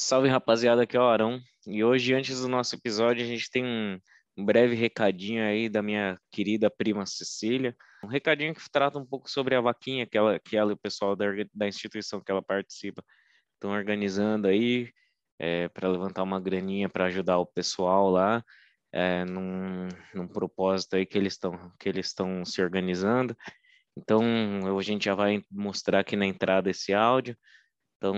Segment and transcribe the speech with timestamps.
[0.00, 1.40] Salve rapaziada, aqui é o Arão.
[1.66, 3.98] E hoje, antes do nosso episódio, a gente tem um,
[4.44, 7.76] breve recadinho aí da minha querida prima Cecília.
[8.04, 10.78] Um recadinho que trata um pouco sobre a vaquinha que ela, que ela e o
[10.78, 13.02] pessoal da, da instituição que ela participa
[13.54, 14.88] estão organizando aí
[15.36, 18.40] é, para levantar uma graninha para ajudar o pessoal lá.
[18.92, 23.36] É, num, num propósito aí que eles estão que eles estão se organizando.
[23.96, 24.22] Então,
[24.78, 27.36] a gente já vai mostrar aqui na entrada esse áudio.
[27.98, 28.14] Então,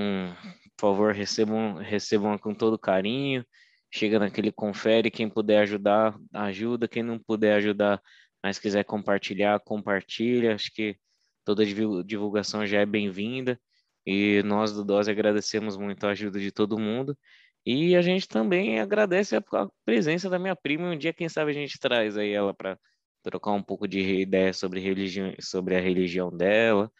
[0.77, 3.45] por favor, recebam, recebam com todo carinho.
[3.93, 6.87] Chega naquele confere, quem puder ajudar, ajuda.
[6.87, 8.01] Quem não puder ajudar,
[8.43, 10.55] mas quiser compartilhar, compartilha.
[10.55, 10.97] Acho que
[11.45, 11.65] toda
[12.05, 13.61] divulgação já é bem-vinda.
[14.07, 17.17] E nós do DOS agradecemos muito a ajuda de todo mundo.
[17.65, 19.43] E a gente também agradece a
[19.85, 20.89] presença da minha prima.
[20.91, 22.79] Um dia, quem sabe, a gente traz aí ela para
[23.23, 26.91] trocar um pouco de ideia sobre, religião, sobre a religião dela,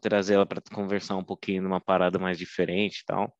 [0.00, 3.32] trazer ela para conversar um pouquinho numa parada mais diferente e tal.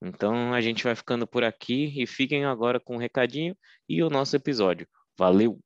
[0.00, 3.56] Então a gente vai ficando por aqui e fiquem agora com o um recadinho
[3.88, 4.86] e o nosso episódio.
[5.18, 5.58] Valeu!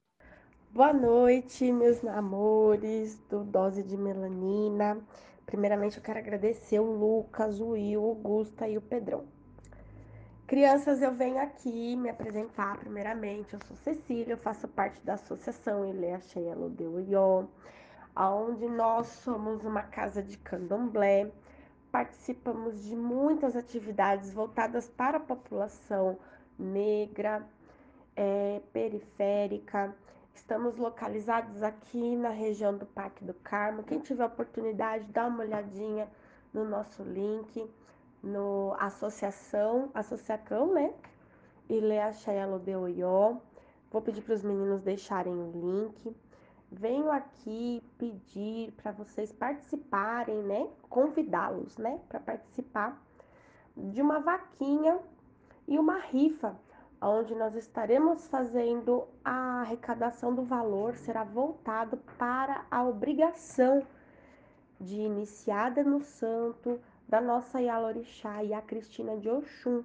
[0.71, 4.99] Boa noite, meus amores do Dose de Melanina.
[5.45, 9.27] Primeiramente eu quero agradecer o Lucas, o Will, o Augusta e o Pedrão.
[10.47, 13.53] Crianças, eu venho aqui me apresentar primeiramente.
[13.53, 17.47] Eu sou Cecília, eu faço parte da Associação Ilha Cheia Lodeu Ió
[18.17, 21.31] onde nós somos uma casa de candomblé,
[21.91, 26.19] participamos de muitas atividades voltadas para a população
[26.59, 27.47] negra,
[28.15, 29.95] é, periférica.
[30.35, 33.83] Estamos localizados aqui na região do Parque do Carmo.
[33.83, 36.09] Quem tiver oportunidade, dá uma olhadinha
[36.53, 37.67] no nosso link,
[38.23, 40.93] no associação, associação, né?
[41.69, 43.37] Ilea Chayalo de Oió.
[43.91, 46.17] Vou pedir para os meninos deixarem o link
[46.73, 50.69] venho aqui pedir para vocês participarem, né?
[50.89, 52.01] Convidá-los, né?
[52.09, 53.01] Para participar
[53.77, 54.99] de uma vaquinha
[55.69, 56.57] e uma rifa,
[57.01, 63.87] onde nós estaremos fazendo a arrecadação do valor, será voltado para a obrigação
[64.81, 69.85] de iniciada no santo da nossa Yalorixá e a Cristina de Oxum,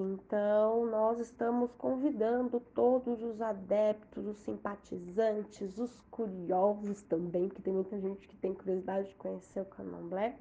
[0.00, 7.98] então, nós estamos convidando todos os adeptos, os simpatizantes, os curiosos também, que tem muita
[7.98, 10.36] gente que tem curiosidade de conhecer o candomblé.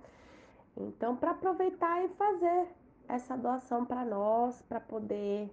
[0.75, 2.67] Então, para aproveitar e fazer
[3.07, 5.49] essa doação para nós, para poder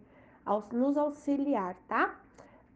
[0.72, 2.20] nos auxiliar, tá?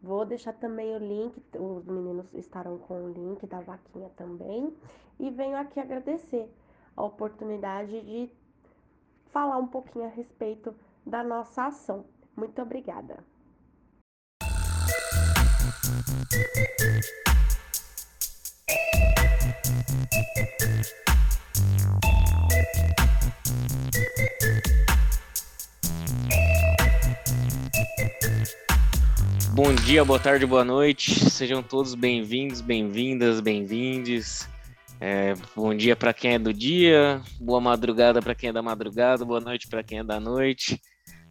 [0.03, 4.75] Vou deixar também o link, os meninos estarão com o link da vaquinha também.
[5.19, 6.51] E venho aqui agradecer
[6.97, 8.33] a oportunidade de
[9.27, 10.75] falar um pouquinho a respeito
[11.09, 12.05] da nossa ação.
[12.37, 13.25] Muito obrigada.
[29.55, 31.31] Bom dia, boa tarde, boa noite.
[31.31, 34.49] Sejam todos bem-vindos, bem-vindas, bem-vindes.
[35.01, 39.25] É, bom dia para quem é do dia, boa madrugada para quem é da madrugada,
[39.25, 40.81] boa noite para quem é da noite.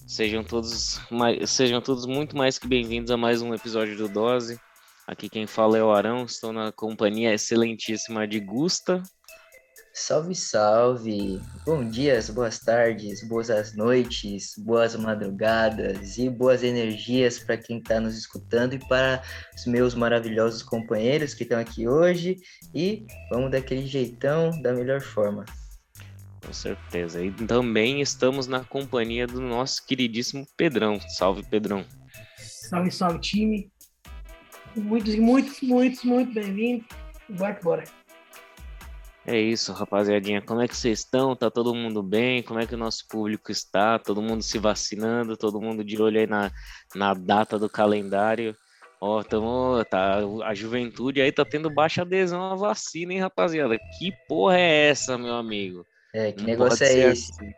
[0.07, 1.01] Sejam todos,
[1.45, 4.57] sejam todos muito mais que bem-vindos a mais um episódio do Dose.
[5.05, 9.03] Aqui quem fala é o Arão, estou na companhia excelentíssima de Gusta.
[9.93, 11.41] Salve, salve!
[11.65, 18.17] Bom dias, boas tardes, boas noites, boas madrugadas e boas energias para quem está nos
[18.17, 19.21] escutando e para
[19.53, 22.37] os meus maravilhosos companheiros que estão aqui hoje.
[22.73, 25.43] E vamos daquele jeitão, da melhor forma.
[26.47, 27.21] Com certeza.
[27.21, 30.97] E também estamos na companhia do nosso queridíssimo Pedrão.
[31.01, 31.85] Salve, Pedrão.
[32.37, 33.69] Salve, salve, time.
[34.73, 36.87] Muitos, muitos, muitos, muito bem-vindos.
[37.27, 37.83] Bora que bora.
[39.25, 40.41] É isso, rapaziadinha.
[40.41, 41.35] Como é que vocês estão?
[41.35, 42.41] Tá todo mundo bem?
[42.41, 43.99] Como é que o nosso público está?
[43.99, 45.35] Todo mundo se vacinando?
[45.35, 46.49] Todo mundo de olho aí na,
[46.95, 48.55] na data do calendário?
[49.01, 53.77] Ó, tamo, tá, a juventude aí tá tendo baixa adesão à vacina, hein, rapaziada?
[53.99, 55.85] Que porra é essa, meu amigo?
[56.13, 57.31] É, que não negócio é esse?
[57.31, 57.53] Assim.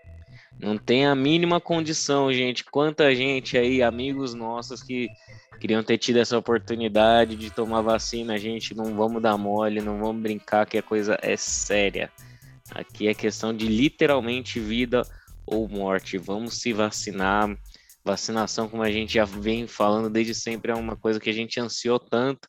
[0.60, 2.66] Não tem a mínima condição, gente.
[2.66, 5.10] Quanta gente aí, amigos nossos que
[5.60, 10.22] queriam ter tido essa oportunidade de tomar vacina, gente, não vamos dar mole, não vamos
[10.22, 12.12] brincar que a coisa é séria.
[12.72, 15.04] Aqui é questão de literalmente vida
[15.46, 16.18] ou morte.
[16.18, 17.58] Vamos se vacinar.
[18.04, 21.60] Vacinação, como a gente já vem falando desde sempre, é uma coisa que a gente
[21.60, 22.48] ansiou tanto.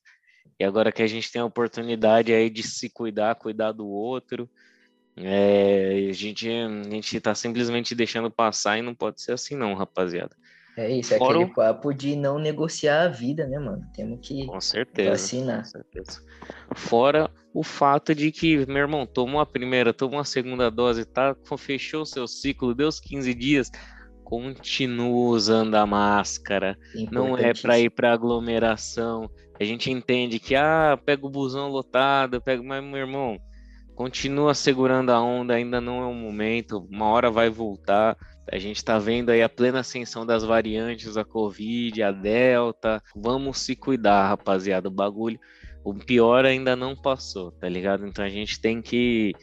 [0.59, 4.49] E agora que a gente tem a oportunidade aí de se cuidar, cuidar do outro,
[5.23, 9.75] é, a gente a gente está simplesmente deixando passar e não pode ser assim não,
[9.75, 10.35] rapaziada.
[10.77, 13.85] É isso, é Fora aquele papo de não negociar a vida, né, mano?
[13.95, 15.11] Temos que Com certeza.
[15.11, 15.65] vacinar.
[15.65, 16.23] Com certeza.
[16.75, 21.37] Fora o fato de que, meu irmão, tomou a primeira, tomou a segunda dose, tá?
[21.59, 23.71] Fechou o seu ciclo, deu os 15 dias,
[24.25, 26.79] continua usando a máscara.
[27.11, 29.29] Não é para ir para aglomeração.
[29.59, 33.37] A gente entende que, ah, pega o busão lotado, pega, mas, meu irmão,
[34.01, 38.17] continua segurando a onda, ainda não é o momento, uma hora vai voltar.
[38.51, 43.03] A gente está vendo aí a plena ascensão das variantes, a Covid, a Delta.
[43.15, 44.89] Vamos se cuidar, rapaziada.
[44.89, 45.39] O bagulho,
[45.85, 48.07] o pior ainda não passou, tá ligado?
[48.07, 49.35] Então a gente tem que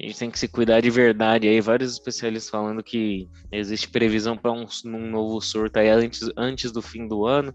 [0.00, 1.46] a gente tem que se cuidar de verdade.
[1.46, 6.72] Aí vários especialistas falando que existe previsão para um, um novo surto aí antes, antes
[6.72, 7.52] do fim do ano.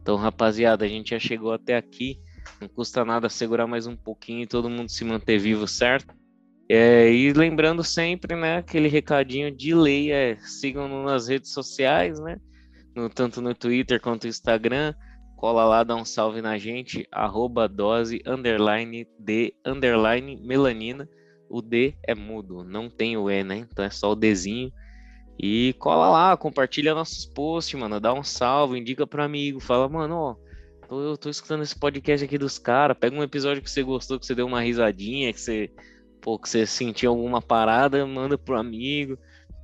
[0.00, 2.20] Então, rapaziada, a gente já chegou até aqui.
[2.60, 6.14] Não custa nada segurar mais um pouquinho e todo mundo se manter vivo, certo?
[6.68, 12.38] É, e lembrando sempre, né, aquele recadinho de lei é sigam-nos nas redes sociais, né?
[12.94, 14.94] No, tanto no Twitter quanto no Instagram.
[15.36, 21.08] Cola lá, dá um salve na gente, arroba dose, underline, de, underline, melanina.
[21.48, 23.56] O D é mudo, não tem o E, né?
[23.56, 24.70] Então é só o Dzinho.
[25.42, 27.98] E cola lá, compartilha nossos posts, mano.
[27.98, 29.58] Dá um salve, indica pro amigo.
[29.58, 30.36] Fala, mano, ó,
[30.90, 32.96] tô, eu tô escutando esse podcast aqui dos caras.
[32.98, 35.70] Pega um episódio que você gostou, que você deu uma risadinha, que você,
[36.20, 39.16] pô, que você sentiu alguma parada, manda pro amigo,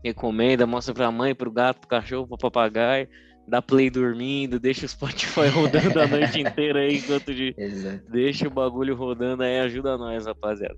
[0.05, 3.09] recomenda, mostra pra mãe, pro gato, pro cachorro, pro papagaio.
[3.49, 7.55] Dá play dormindo, deixa o Spotify rodando a noite inteira aí enquanto de.
[7.59, 8.11] Exato.
[8.11, 10.77] Deixa o bagulho rodando aí, ajuda nós, rapaziada.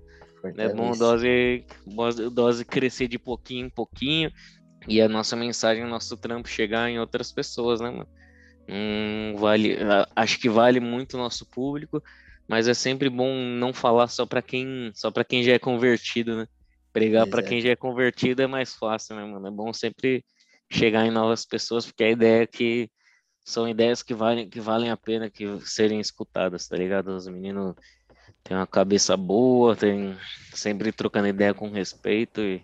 [0.57, 4.31] É bom dose- dose crescer de pouquinho em pouquinho
[4.87, 8.07] e a nossa mensagem, o nosso trampo chegar em outras pessoas, né, mano?
[8.71, 9.77] Hum, vale,
[10.15, 12.03] acho que vale muito o nosso público,
[12.47, 16.35] mas é sempre bom não falar só para quem, só para quem já é convertido,
[16.37, 16.45] né?
[16.93, 19.47] Pregar para quem já é convertido é mais fácil, né, mano?
[19.47, 20.23] É bom sempre
[20.71, 22.89] chegar em novas pessoas, porque a ideia é que
[23.43, 27.07] são ideias que valem, que valem a pena que serem escutadas, tá ligado?
[27.09, 27.73] Os meninos
[28.43, 30.15] têm uma cabeça boa, tem
[30.53, 32.63] sempre trocando ideia com respeito e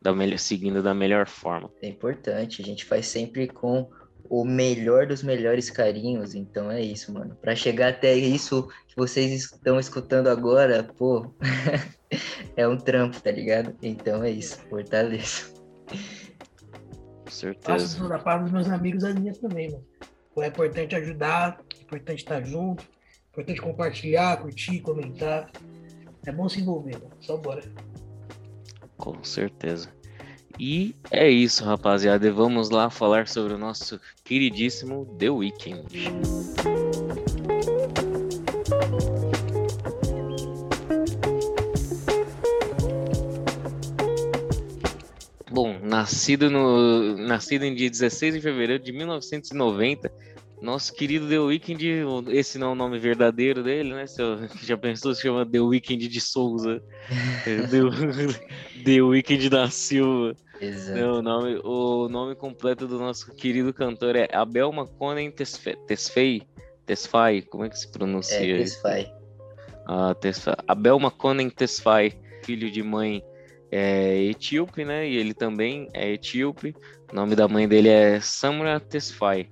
[0.00, 1.70] da melhor, seguindo da melhor forma.
[1.82, 3.90] É importante, a gente faz sempre com
[4.30, 7.36] o melhor dos melhores carinhos, então é isso, mano.
[7.36, 11.34] Pra chegar até isso que vocês estão escutando agora, pô,
[12.56, 13.74] é um trampo, tá ligado?
[13.82, 15.52] Então é isso, fortaleça.
[17.24, 18.08] Com certeza.
[18.08, 19.84] da parte dos meus amigos as minhas também, mano.
[20.38, 25.50] É importante ajudar, é importante estar junto, é importante compartilhar, curtir, comentar.
[26.26, 27.10] É bom se envolver, mano.
[27.20, 27.62] Só bora.
[28.96, 29.95] Com certeza.
[30.58, 32.26] E é isso, rapaziada.
[32.26, 35.84] E vamos lá falar sobre o nosso queridíssimo The Weeknd.
[45.50, 50.12] Bom, nascido, no, nascido em dia 16 de fevereiro de 1990,
[50.60, 54.06] nosso querido The Weeknd, esse não é o nome verdadeiro dele, né?
[54.06, 56.82] Se eu- já pensou se chama The Weeknd de Souza?
[57.44, 60.34] The, The Weeknd da Silva.
[60.60, 60.98] Exato.
[60.98, 66.42] Não, o, nome, o nome completo do nosso querido cantor é Abel Maconen Tesfe- Tesfaye.
[66.86, 68.38] Tesfaye, como é que se pronuncia?
[68.54, 68.58] É?
[68.58, 69.12] Tesfai.
[69.86, 73.22] Ah, Tesfa- Abel Maconen Tesfaye, filho de mãe
[73.70, 75.06] é, etíope, né?
[75.06, 76.74] E ele também é etíope.
[77.12, 79.50] O nome da mãe dele é Samra Tesfaye.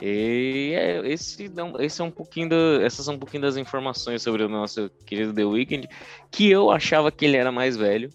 [0.00, 4.22] E é, esse, não- esse é um pouquinho da- essas são um pouquinho das informações
[4.22, 5.88] sobre o nosso querido The Weeknd,
[6.30, 8.10] que eu achava que ele era mais velho.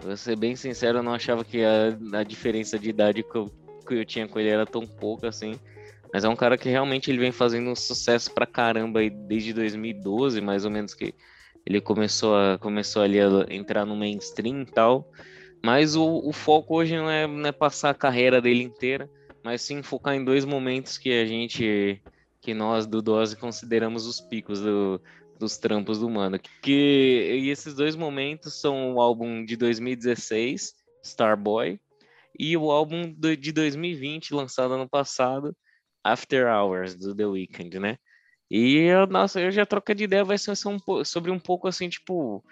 [0.00, 3.50] Vou ser bem sincero, eu não achava que a, a diferença de idade que eu,
[3.86, 5.58] que eu tinha com ele era tão pouca assim.
[6.12, 9.52] Mas é um cara que realmente ele vem fazendo um sucesso pra caramba aí desde
[9.52, 11.12] 2012, mais ou menos que
[11.66, 15.10] ele começou, a, começou ali a entrar no mainstream e tal.
[15.62, 19.10] Mas o, o foco hoje não é, não é passar a carreira dele inteira,
[19.42, 22.02] mas sim focar em dois momentos que a gente,
[22.40, 25.00] que nós do Dose consideramos os picos do,
[25.38, 26.38] dos trampos do mano.
[26.62, 31.80] Que, e esses dois momentos são o álbum de 2016, Starboy,
[32.38, 35.56] e o álbum de 2020, lançado ano passado,
[36.04, 37.96] After Hours, do The Weeknd, né?
[38.50, 42.42] E nossa, eu já troca de ideia, vai ser um, sobre um pouco assim, tipo,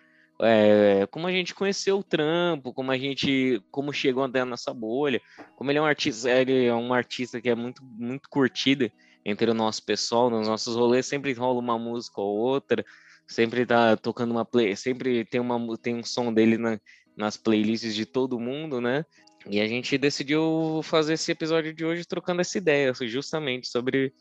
[0.43, 4.73] é, como a gente conheceu o trampo, como a gente, como chegou até a nossa
[4.75, 5.21] bolha,
[5.57, 8.91] como ele é um artista, ele é um artista que é muito, muito curtido
[9.25, 12.85] entre o nosso pessoal, nos nossos rolês, sempre rola uma música ou outra,
[13.27, 16.79] sempre tá tocando uma play, sempre tem uma tem um som dele na-
[17.17, 19.05] nas playlists de todo mundo, né?
[19.49, 24.13] E a gente decidiu fazer esse episódio de hoje trocando essa ideia, justamente sobre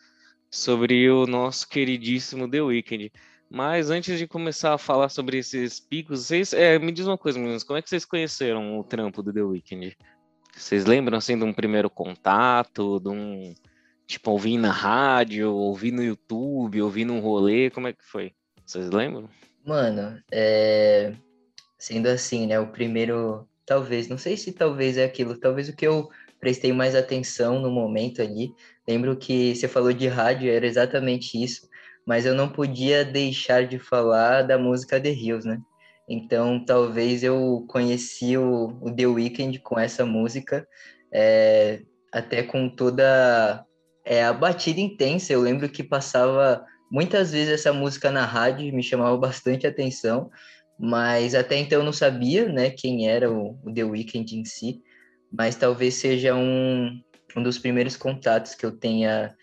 [0.49, 3.11] sobre o nosso queridíssimo The Weeknd.
[3.49, 7.39] Mas antes de começar a falar sobre esses picos, vocês é, me diz uma coisa,
[7.39, 9.95] meninos, como é que vocês conheceram o trampo do The Weeknd?
[10.55, 13.53] Vocês lembram assim de um primeiro contato, de um
[14.07, 18.33] tipo ouvir na rádio, ouvir no YouTube, ouvir num rolê, como é que foi?
[18.65, 19.29] Vocês lembram?
[19.65, 21.13] Mano, é...
[21.77, 22.59] sendo assim, né?
[22.59, 26.09] O primeiro, talvez, não sei se talvez é aquilo, talvez o que eu
[26.39, 28.53] prestei mais atenção no momento ali.
[28.87, 31.67] Lembro que você falou de rádio, era exatamente isso,
[32.05, 35.59] mas eu não podia deixar de falar da música The Hills, né?
[36.07, 40.67] Então, talvez eu conheci o, o The Weeknd com essa música,
[41.11, 41.81] é,
[42.11, 43.65] até com toda
[44.05, 45.33] é, a batida intensa.
[45.33, 50.29] Eu lembro que passava muitas vezes essa música na rádio, me chamava bastante atenção,
[50.77, 54.81] mas até então eu não sabia né, quem era o, o The Weeknd em si,
[55.31, 57.01] mas talvez seja um,
[57.35, 59.35] um dos primeiros contatos que eu tenha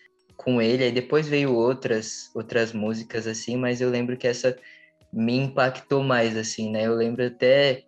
[0.43, 0.83] com ele.
[0.83, 4.55] Aí depois veio outras outras músicas assim, mas eu lembro que essa
[5.11, 6.87] me impactou mais, assim, né?
[6.87, 7.83] Eu lembro até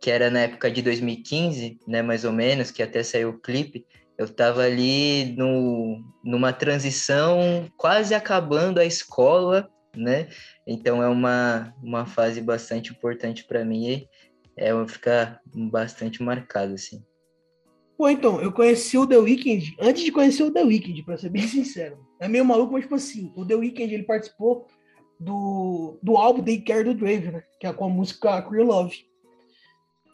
[0.00, 3.84] que era na época de 2015, né, mais ou menos, que até saiu o clipe,
[4.16, 10.28] eu estava ali no, numa transição, quase acabando a escola, né?
[10.66, 14.08] Então é uma, uma fase bastante importante para mim e
[14.56, 17.02] é, ficar bastante marcado, assim.
[17.98, 21.30] Pô, então, eu conheci o The Weeknd antes de conhecer o The Weeknd, para ser
[21.30, 21.98] bem sincero.
[22.20, 24.68] É meio maluco, mas tipo assim, o The Weeknd ele participou
[25.18, 27.42] do, do álbum They Care do Drave, né?
[27.58, 29.04] Que é com a música Queer Love.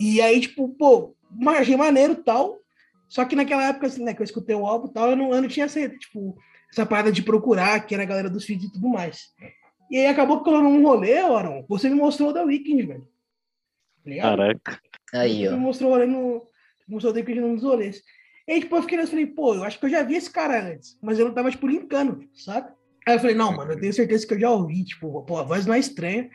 [0.00, 1.14] E aí, tipo, pô,
[1.46, 2.58] achei maneiro tal.
[3.06, 5.42] Só que naquela época, assim, né, que eu escutei o álbum tal, eu não, eu
[5.42, 6.38] não tinha essa, tipo,
[6.72, 9.28] essa parada de procurar, que era a galera dos feeds e tudo mais.
[9.90, 13.08] E aí acabou que eu num rolê, Aron, você me mostrou o The Weeknd, velho.
[14.04, 14.80] Tá Caraca.
[15.12, 15.50] Aí, ó.
[15.50, 16.48] Você me mostrou o rolê no.
[16.86, 18.02] Mostrou o The Weeknd nos rolês.
[18.46, 20.30] E aí, tipo, eu fiquei nessa, falei, pô, eu acho que eu já vi esse
[20.30, 22.74] cara antes, mas eu não tava, tipo, linkando, saca?
[23.06, 25.42] Aí eu falei, não, mano, eu tenho certeza que eu já ouvi, tipo, pô, a
[25.42, 26.28] voz não é estranha.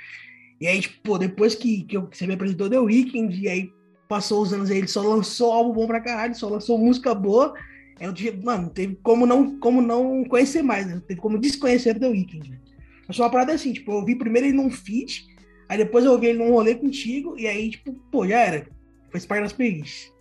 [0.59, 3.71] E aí, tipo, depois que, que, eu, que você me apresentou The Weeknd, e aí
[4.07, 7.53] passou os anos aí, ele só lançou álbum bom pra caralho, só lançou música boa.
[7.99, 8.13] Eu,
[8.43, 11.01] mano, teve como não, como não conhecer mais, né?
[11.07, 12.49] Teve como desconhecer The Weeknd.
[12.49, 12.59] Né?
[13.07, 15.27] Mas foi uma parada assim, tipo, eu ouvi primeiro ele num feat,
[15.67, 18.67] aí depois eu ouvi ele num rolê contigo, e aí, tipo, pô, já era.
[19.11, 20.11] Foi parte das.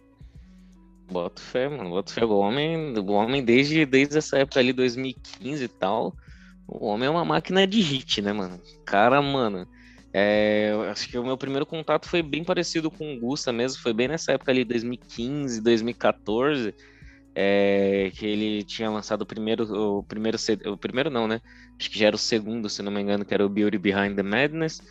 [1.11, 1.91] Boto fé, mano.
[1.91, 2.25] Boto fé.
[2.25, 6.15] O homem, o homem desde, desde essa época ali, 2015 e tal,
[6.67, 8.61] o homem é uma máquina de hit, né, mano?
[8.85, 9.67] Cara, mano.
[10.12, 13.83] É, acho que o meu primeiro contato foi bem parecido com o Gusta mesmo.
[13.83, 16.75] Foi bem nessa época ali, 2015, 2014.
[17.35, 19.65] É, que ele tinha lançado o primeiro,
[19.99, 20.37] o primeiro
[20.67, 21.41] o primeiro não, né?
[21.79, 24.17] Acho que já era o segundo, se não me engano, que era o Beauty Behind
[24.17, 24.83] the Madness.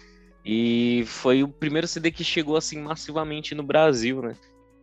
[0.46, 4.36] E foi o primeiro CD que chegou assim massivamente no Brasil, né?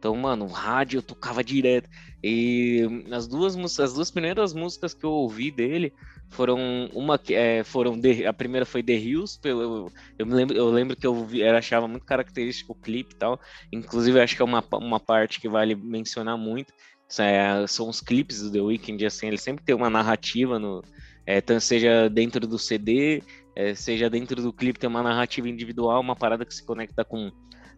[0.05, 1.89] Então, mano, rádio eu tocava direto.
[2.23, 5.95] E as duas as duas primeiras músicas que eu ouvi dele
[6.29, 10.57] foram uma que é, foram The, a primeira foi The Hills pelo eu me lembro
[10.57, 13.41] eu lembro que eu, vi, eu achava muito característico o clipe e tal
[13.73, 16.73] inclusive acho que é uma, uma parte que vale mencionar muito
[17.19, 20.83] é, são os clipes do The Weeknd assim ele sempre tem uma narrativa no
[21.27, 23.23] é, seja dentro do CD
[23.55, 27.31] é, seja dentro do clipe tem uma narrativa individual uma parada que se conecta com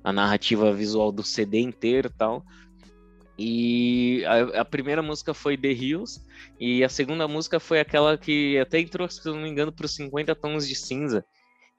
[0.06, 2.44] a narrativa visual do CD inteiro e tal
[3.38, 6.22] e a, a, primeira música foi The Hills,
[6.58, 9.94] e a segunda música foi aquela que até entrou, se não me engano, para os
[9.94, 11.25] 50 Tons de Cinza,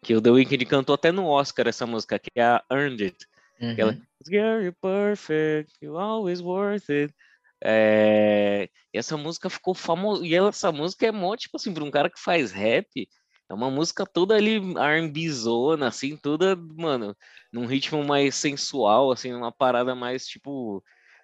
[0.03, 3.25] que o The Weeknd cantou até no Oscar essa música, que é a Earned It.
[3.59, 3.71] Uhum.
[3.71, 3.97] Aquela,
[4.29, 7.13] You're perfect, you always worth it.
[7.63, 11.89] É, e essa música ficou famosa, e essa música é mó, tipo assim, para um
[11.89, 13.09] cara que faz rap,
[13.49, 17.15] é uma música toda ali R&B zona, assim, toda, mano,
[17.51, 20.83] num ritmo mais sensual, assim, uma parada mais, tipo,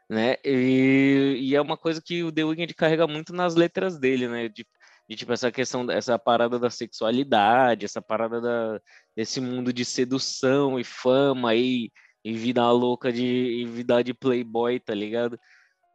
[0.09, 0.35] né?
[0.45, 4.47] E, e, é uma coisa que o The Weeknd carrega muito nas letras dele, né?
[4.49, 4.65] De,
[5.09, 8.81] de tipo essa questão, essa parada da sexualidade, essa parada da,
[9.15, 11.91] desse mundo de sedução e fama e,
[12.23, 15.37] e vida louca de e vida de playboy, tá ligado?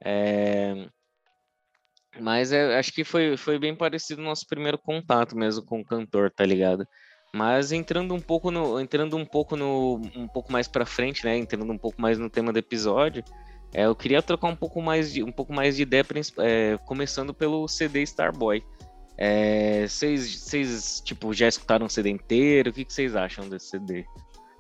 [0.05, 0.89] É...
[2.21, 5.85] Mas é, acho que foi, foi bem parecido o nosso primeiro contato mesmo com o
[5.85, 6.87] cantor, tá ligado?
[7.33, 11.37] Mas entrando um pouco no, entrando um pouco no, um pouco mais para frente, né?
[11.37, 13.23] Entrando um pouco mais no tema do episódio,
[13.73, 16.05] é, eu queria trocar um pouco mais de, um pouco mais de ideia,
[16.39, 18.63] é, começando pelo CD Starboy.
[19.17, 22.71] É, vocês, tipo, já escutaram o CD inteiro?
[22.71, 24.07] O que vocês acham desse CD?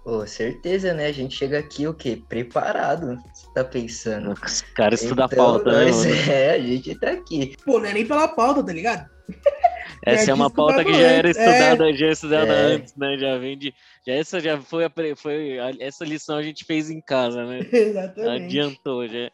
[0.08, 1.04] Pô, certeza, né?
[1.04, 2.22] A gente chega aqui o quê?
[2.30, 3.22] Preparado.
[3.30, 4.32] Você tá pensando?
[4.42, 5.90] Os caras estudam então, a pauta, né?
[5.90, 6.14] Mano?
[6.32, 7.54] É, a gente tá aqui.
[7.62, 9.06] Pô, não é nem pela pauta, tá ligado?
[10.02, 11.92] Essa é, uma pauta que já era estudada, é.
[11.92, 12.60] já estudada é.
[12.76, 13.18] antes, né?
[13.18, 13.74] Já vem de.
[14.06, 17.60] Já essa já foi, a, foi a, essa lição a gente fez em casa, né?
[17.70, 18.44] Exatamente.
[18.44, 19.30] Adiantou já.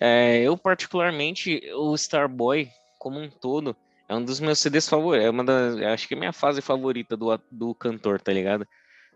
[0.00, 2.66] É, eu, particularmente, o Starboy,
[2.98, 3.76] como um todo,
[4.08, 5.26] é um dos meus CDs favoritos.
[5.26, 5.76] É uma das.
[5.82, 8.66] Acho que é a minha fase favorita do, do cantor, tá ligado?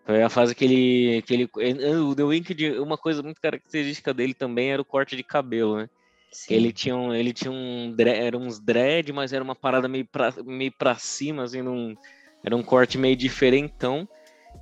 [0.06, 1.50] Foi a fase que ele, que ele.
[1.96, 5.90] O The Wicked, uma coisa muito característica dele também era o corte de cabelo, né?
[6.30, 6.54] Sim.
[6.54, 7.12] Ele tinha um.
[7.12, 7.92] Ele tinha um.
[7.98, 11.96] Era uns dread, mas era uma parada meio pra, meio pra cima, assim, num,
[12.44, 14.08] era um corte meio diferentão.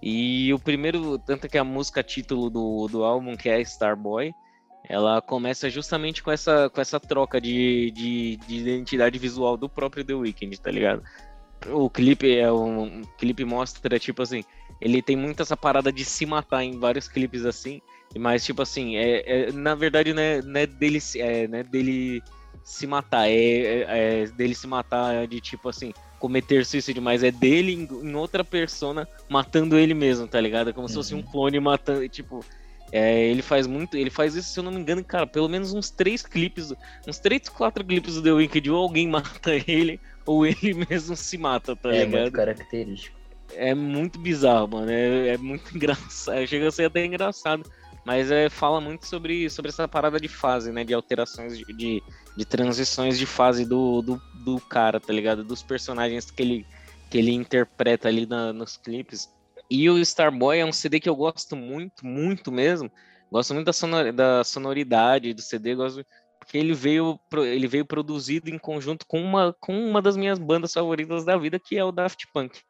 [0.03, 4.33] E o primeiro, tanto que a música título do, do álbum, que é Starboy,
[4.89, 10.05] ela começa justamente com essa, com essa troca de, de, de identidade visual do próprio
[10.05, 11.03] The Weeknd, tá ligado?
[11.71, 14.45] O clipe é um, um clipe mostra tipo assim,
[14.81, 17.81] ele tem muito essa parada de se matar em vários clipes assim,
[18.17, 21.63] mas tipo assim, é, é na verdade não é, não é dele, é, não é
[21.63, 22.23] dele
[22.63, 27.31] se matar, é, é, é dele se matar de tipo assim, cometer suicídio, mas é
[27.31, 30.71] dele em, em outra persona matando ele mesmo, tá ligado?
[30.71, 30.89] É como uhum.
[30.89, 31.25] se fosse um uhum.
[31.25, 32.45] clone matando, tipo,
[32.91, 35.75] é, ele faz muito, ele faz isso, se eu não me engano, cara, pelo menos
[35.75, 36.73] uns três clipes,
[37.07, 41.37] uns três, quatro clipes do The Wicked, ou alguém mata ele, ou ele mesmo se
[41.37, 42.15] mata, tá é ligado?
[42.15, 43.24] É muito característico.
[43.57, 47.71] É muito bizarro, mano, é, é muito engraçado, chega a ser até engraçado,
[48.05, 52.03] mas é, fala muito sobre, sobre essa parada de fase, né, de alterações, de, de,
[52.37, 55.43] de transições de fase do, do, do, cara, tá ligado?
[55.43, 56.67] Dos personagens que ele,
[57.11, 59.33] que ele interpreta ali na, nos clipes.
[59.71, 62.91] E o Starboy é um CD que eu gosto muito, muito mesmo.
[63.33, 66.05] Gosto muito da, sonor, da sonoridade do CD, gosto
[66.45, 70.75] porque ele veio, ele veio produzido em conjunto com uma, com uma das minhas bandas
[70.75, 72.61] favoritas da vida, que é o Daft Punk.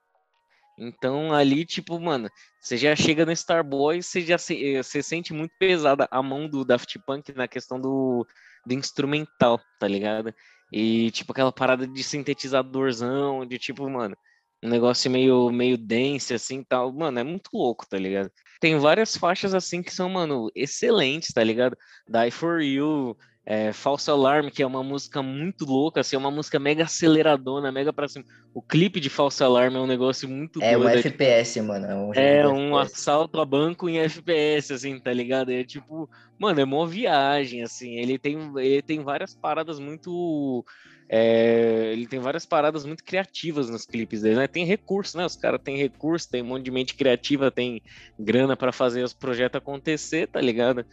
[0.79, 2.29] Então ali, tipo, mano,
[2.61, 6.65] você já chega no Starboy, você já se, você sente muito pesada a mão do
[6.65, 8.27] Daft Punk na questão do,
[8.67, 10.35] do instrumental, tá ligado?
[10.73, 14.17] E tipo aquela parada de sintetizadorzão, de tipo, mano,
[14.65, 16.91] um negócio meio, meio dense, assim, tal.
[16.93, 18.31] Mano, é muito louco, tá ligado?
[18.59, 21.77] Tem várias faixas, assim, que são, mano, excelentes, tá ligado?
[22.09, 23.17] Die For You,
[23.47, 27.71] é, False Alarm, que é uma música muito louca, assim, é uma música mega aceleradona,
[27.71, 28.25] mega pra cima.
[28.55, 31.67] O clipe de False Alarm é um negócio muito É doido, um FPS, tipo...
[31.67, 31.87] mano.
[31.87, 35.51] É um, é um assalto a banco em FPS, assim, tá ligado?
[35.53, 36.09] É tipo,
[36.39, 37.97] mano, é uma viagem, assim.
[37.97, 40.65] Ele tem, ele tem várias paradas muito
[41.09, 44.49] é, ele tem várias paradas muito criativas nos clipes dele, né?
[44.49, 45.27] Tem recurso, né?
[45.27, 47.83] Os caras têm recurso, tem um monte de mente criativa, tem
[48.19, 50.85] grana para fazer os projetos acontecer, tá ligado?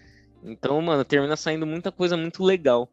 [0.44, 2.90] Então, mano, termina saindo muita coisa muito legal.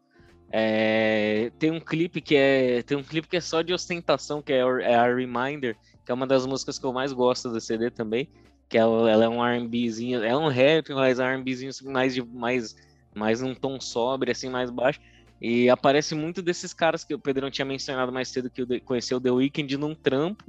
[0.51, 4.51] É, tem um clipe que é tem um clipe que é só de ostentação, que
[4.51, 7.91] é, é a Reminder, que é uma das músicas que eu mais gosto do CD
[7.91, 8.27] também,
[8.67, 12.75] que ela, ela é um R&Bzinho, é um rap, mas R&Bzinho mais de mais
[13.13, 14.99] mais num tom sobre assim, mais baixo.
[15.41, 19.31] E aparece muito desses caras que o Pedrão tinha mencionado mais cedo que conheceu The
[19.31, 20.43] Weeknd num trampo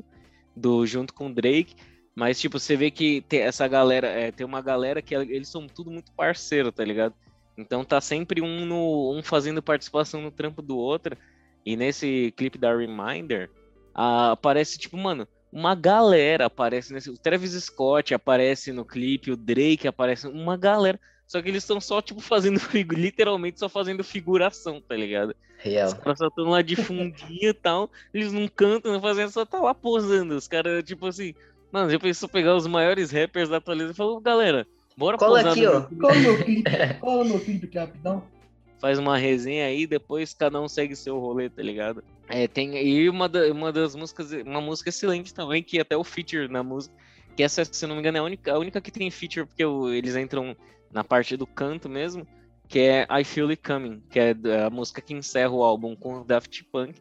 [0.57, 1.77] do junto com o Drake.
[2.21, 5.67] Mas, tipo, você vê que tem essa galera, é, tem uma galera que eles são
[5.67, 7.15] tudo muito parceiro, tá ligado?
[7.57, 11.17] Então tá sempre um, no, um fazendo participação no trampo do outro.
[11.65, 13.49] E nesse clipe da Reminder,
[13.95, 17.09] a, aparece, tipo, mano, uma galera aparece nesse.
[17.09, 21.01] O Travis Scott aparece no clipe, o Drake aparece, uma galera.
[21.27, 22.61] Só que eles estão só, tipo, fazendo
[22.93, 25.35] literalmente só fazendo figuração, tá ligado?
[25.57, 25.89] Real.
[25.89, 29.47] Os caras só estão lá de fundinho e tal, eles não cantam, não fazem, só
[29.47, 30.37] tá lá posando.
[30.37, 31.35] Os caras, tipo assim,
[31.73, 35.67] mano, já pensou pegar os maiores rappers da atualização e falou, galera, bora Cola aqui,
[35.67, 35.83] ó.
[35.83, 38.25] Cola no meu clipe, cola no meu clipe rapidão.
[38.79, 42.03] Faz uma resenha aí, depois cada um segue seu rolê, tá ligado?
[42.29, 46.05] É, tem e uma, da, uma das músicas, uma música excelente também, que até o
[46.05, 46.95] feature na música,
[47.37, 49.63] que essa, se não me engano, é a única, a única que tem feature, porque
[49.63, 50.57] eles entram
[50.91, 52.27] na parte do canto mesmo,
[52.69, 56.21] que é I Feel It Coming, que é a música que encerra o álbum com
[56.21, 56.95] o Daft Punk.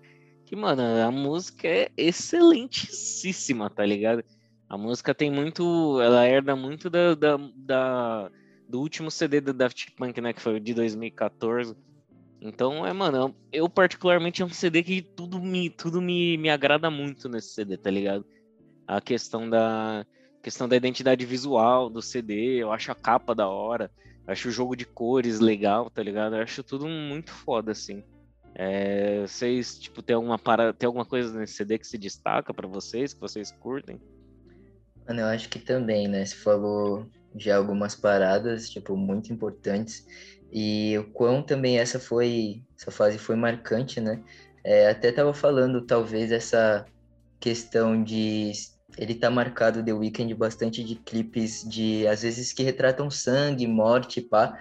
[0.46, 4.24] Que, mano, a música é excelentíssima, tá ligado?
[4.70, 6.00] A música tem muito.
[6.00, 8.32] Ela herda muito da, da, da
[8.70, 10.32] do último CD do Daft Punk, né?
[10.32, 11.76] Que foi de 2014.
[12.40, 16.90] Então, é, mano, eu particularmente é um CD que tudo me, tudo me, me agrada
[16.90, 18.24] muito nesse CD, tá ligado?
[18.88, 20.06] A questão da,
[20.42, 23.92] questão da identidade visual do CD, eu acho a capa da hora,
[24.26, 26.36] acho o jogo de cores legal, tá ligado?
[26.36, 28.04] Eu acho tudo muito foda, assim.
[28.56, 30.74] É, vocês, tipo, tem alguma, para...
[30.74, 34.00] tem alguma coisa nesse CD que se destaca para vocês, que vocês curtem?
[35.10, 36.24] Mano, eu acho que também, né?
[36.24, 40.06] Você falou já algumas paradas, tipo, muito importantes.
[40.52, 44.22] E o quão também essa foi, essa fase foi marcante, né?
[44.64, 46.86] É, até tava falando, talvez, essa
[47.40, 48.52] questão de
[49.00, 54.22] ele tá marcado The Weeknd bastante de clipes de às vezes que retratam sangue, morte,
[54.22, 54.60] pá.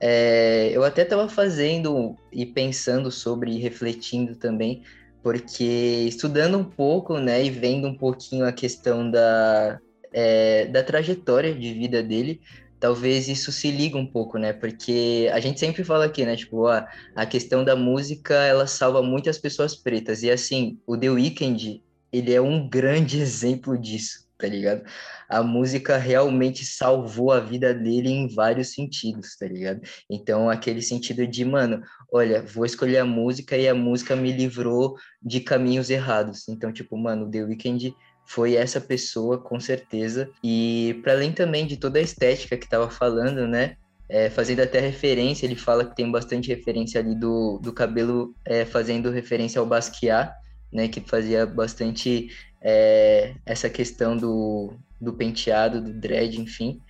[0.00, 4.82] É, eu até tava fazendo e pensando sobre refletindo também,
[5.22, 5.64] porque
[6.08, 9.80] estudando um pouco, né, e vendo um pouquinho a questão da,
[10.14, 12.40] é, da trajetória de vida dele,
[12.78, 14.52] talvez isso se liga um pouco, né?
[14.52, 16.36] Porque a gente sempre fala aqui, né?
[16.36, 20.22] Tipo, a, questão da música, ela salva muitas pessoas pretas.
[20.22, 24.84] E assim, o The Weeknd, ele é um grande exemplo disso, tá ligado?
[25.28, 29.80] A música realmente salvou a vida dele em vários sentidos, tá ligado?
[30.08, 34.94] Então, aquele sentido de, mano, olha, vou escolher a música e a música me livrou
[35.20, 36.48] de caminhos errados.
[36.48, 37.94] Então, tipo, mano, The Weeknd
[38.24, 40.30] foi essa pessoa, com certeza.
[40.42, 43.76] E para além também de toda a estética que tava falando, né?
[44.08, 48.64] É, fazendo até referência, ele fala que tem bastante referência ali do, do cabelo, é,
[48.64, 50.32] fazendo referência ao Basquiat,
[50.72, 50.88] né?
[50.88, 52.28] Que fazia bastante
[52.60, 56.80] é, essa questão do, do penteado, do dread, enfim.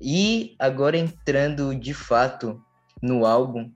[0.00, 2.62] E agora entrando de fato
[3.02, 3.70] no álbum,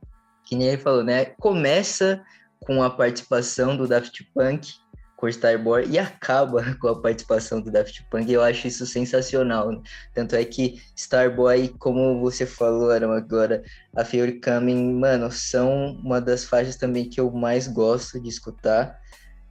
[0.44, 1.24] que nem ele falou, né?
[1.24, 2.22] Começa
[2.60, 4.74] com a participação do Daft Punk
[5.20, 8.32] com Starboy e acaba com a participação do Daft Punk.
[8.32, 9.70] Eu acho isso sensacional.
[9.70, 9.82] Né?
[10.14, 13.62] Tanto é que Starboy, como você falou, Aram, agora,
[13.94, 18.98] a Fury Coming, mano, são uma das faixas também que eu mais gosto de escutar.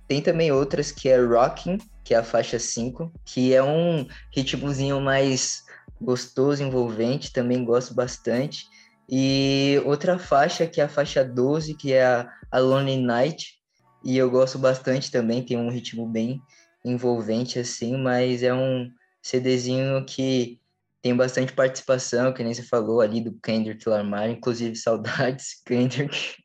[0.08, 5.00] Tem também outras que é Rocking, que é a faixa 5, que é um ritmozinho
[5.00, 5.64] mais
[6.02, 8.66] gostoso, envolvente, também gosto bastante.
[9.08, 13.59] E outra faixa que é a faixa 12, que é a Lonely Night,
[14.04, 16.42] e eu gosto bastante também, tem um ritmo bem
[16.84, 18.90] envolvente assim, mas é um
[19.22, 20.60] CDzinho que
[21.02, 26.36] tem bastante participação, que nem você falou ali do Kendrick Lamar, inclusive saudades, Kendrick.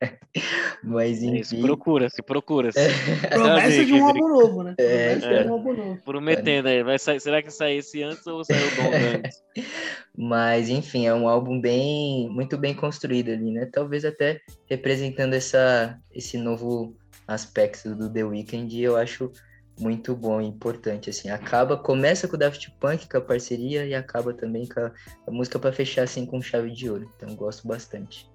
[0.83, 1.37] Mas enfim.
[1.37, 2.71] É isso, procura, se procura.
[2.73, 2.79] -se.
[2.79, 3.27] É.
[3.29, 4.75] Promessa de um álbum novo, né?
[4.77, 5.15] É, é.
[5.43, 6.01] de um álbum novo.
[6.05, 9.43] Prometendo aí, vai sair, será que saísse antes ou saiu o Dom antes?
[10.17, 13.69] Mas enfim, é um álbum bem, muito bem construído ali, né?
[13.71, 14.39] Talvez até
[14.69, 16.95] representando essa, esse novo
[17.27, 19.31] aspecto do The Weeknd, eu acho
[19.79, 21.29] muito bom e importante, assim.
[21.29, 24.91] Acaba, começa com o Daft Punk, com a parceria, e acaba também com a,
[25.27, 27.09] a música para fechar, assim, com chave de ouro.
[27.15, 28.29] Então, gosto bastante.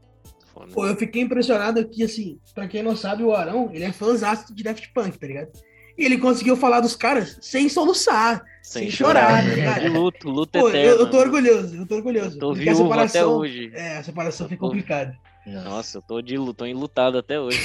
[0.74, 4.32] Pô, eu fiquei impressionado aqui, assim, pra quem não sabe, o Arão, ele é fãzão
[4.50, 5.50] de Daft Punk, tá ligado?
[5.96, 9.80] E ele conseguiu falar dos caras sem soluçar, sem, sem chorar, tá ligado?
[9.80, 10.90] De luto, luto Pô, eterno.
[10.90, 12.36] Eu, eu tô orgulhoso, eu tô orgulhoso.
[12.36, 13.70] Eu tô viúvo até hoje.
[13.74, 15.16] É, a separação foi complicada.
[15.46, 17.58] Nossa, eu tô de tô enlutado até hoje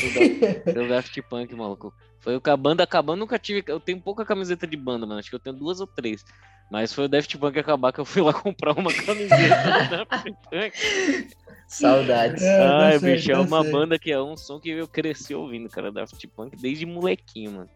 [0.64, 1.94] pelo Daft Punk, maluco.
[2.20, 3.64] Foi o que a banda acabando, nunca tive.
[3.68, 5.20] Eu tenho pouca camiseta de banda, mano.
[5.20, 6.24] Acho que eu tenho duas ou três.
[6.72, 10.34] Mas foi o Daft Punk acabar que eu fui lá comprar uma camiseta do Daft
[10.50, 11.30] Punk.
[11.68, 12.42] Saudades.
[12.42, 15.92] É, Ai, bicho, é uma banda que é um som que eu cresci ouvindo, cara,
[15.92, 17.70] Daft Punk, desde molequinho, mano.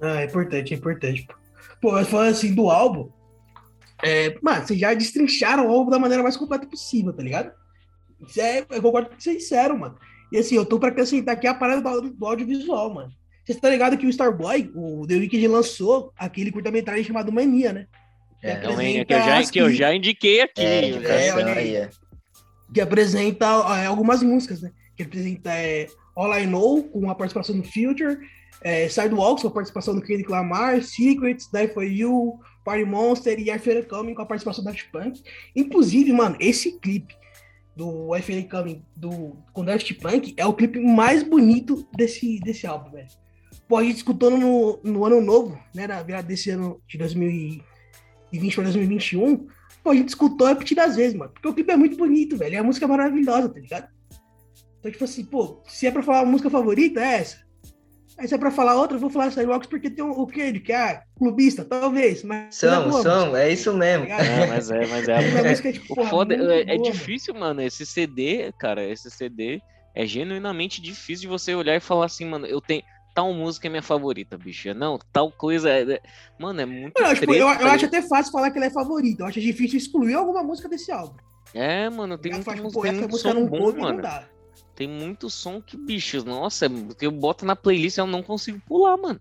[0.00, 1.26] Ah, é importante, é importante.
[1.80, 3.10] Pô, mas falando assim do álbum,
[4.02, 7.52] é, mano, vocês já destrincharam o álbum da maneira mais completa possível, tá ligado?
[8.38, 9.96] É, eu concordo com o que vocês disseram, mano.
[10.32, 13.12] E assim, eu tô pra acrescentar aqui a parada do, do audiovisual, mano.
[13.44, 17.86] Você tá ligado que o Starboy, o The Weeknd lançou aquele curta-metragem chamado Mania, né?
[18.40, 20.62] Que, é, é que, eu já, que eu já indiquei aqui.
[20.62, 21.88] É, é, aí.
[22.74, 24.72] Que apresenta é, algumas músicas, né?
[24.96, 28.18] Que apresenta é, All I Know, com a participação do Future,
[28.62, 33.50] é, Sidewalks, com a participação do Kendrick Lamar, Secrets, Die For You, Party Monster e
[33.50, 35.22] I Coming, com a participação da Daft Punk.
[35.54, 37.14] Inclusive, mano, esse clipe
[37.76, 42.90] do I Coming do, com Daft Punk é o clipe mais bonito desse, desse álbum,
[42.90, 43.08] velho.
[43.68, 45.86] Pô, a gente escutou no, no ano novo, né?
[45.86, 49.46] Na virada desse ano de 2020 para 2021.
[49.84, 51.32] Pô, a gente escutou repetidas vezes, mano.
[51.32, 52.54] Porque o clipe é muito bonito, velho.
[52.54, 53.88] E a música é maravilhosa, tá ligado?
[54.78, 57.45] Então, tipo assim, pô, se é pra falar a música favorita, é essa.
[58.18, 60.50] Aí se é pra falar outra, eu vou falar Sidewalks porque tem um, o quê?
[60.50, 62.22] De que é clubista, talvez.
[62.22, 64.06] Mas são, é são, é isso mesmo.
[64.06, 65.16] Tá é, mas é, mas é.
[65.16, 67.60] A música é, tipo, porra, foda, é, é difícil, mano.
[67.60, 69.60] Esse CD, cara, esse CD
[69.94, 72.82] é genuinamente difícil de você olhar e falar assim, mano, eu tenho
[73.14, 74.72] tal música é minha favorita, bicho.
[74.74, 75.94] Não, tal coisa é.
[75.94, 76.02] é
[76.38, 77.00] mano, é muito.
[77.00, 79.22] Não, tipo, eu, eu, acho até fácil falar que ela é favorita.
[79.22, 81.16] Eu acho difícil excluir alguma música desse álbum.
[81.54, 84.02] É, mano, tem muito, música, tem muito som bom, mano.
[84.76, 86.66] Tem muito som que, bichos, nossa,
[87.00, 89.18] eu boto na playlist e eu não consigo pular, mano.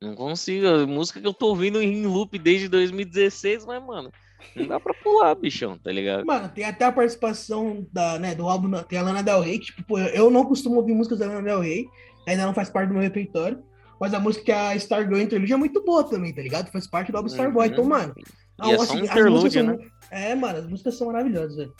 [0.00, 0.66] Não consigo.
[0.66, 4.12] A música que eu tô ouvindo em loop desde 2016, mas, mano,
[4.54, 6.26] não dá pra pular, bichão, tá ligado?
[6.26, 9.74] Mano, tem até a participação da, né, do álbum, tem a Lana Del Rey, que,
[9.74, 11.86] tipo, eu não costumo ouvir músicas da Lana Del Rey,
[12.26, 13.62] ainda não faz parte do meu repertório.
[14.00, 16.70] Mas a música que a Stargirl Interlude é muito boa também, tá ligado?
[16.70, 17.66] Faz parte do álbum Starboy.
[17.66, 17.90] Então, uhum.
[17.90, 18.14] mano.
[18.58, 19.76] Não, é assim, um interlude, né?
[19.76, 19.88] São...
[20.10, 21.74] É, mano, as músicas são maravilhosas, velho.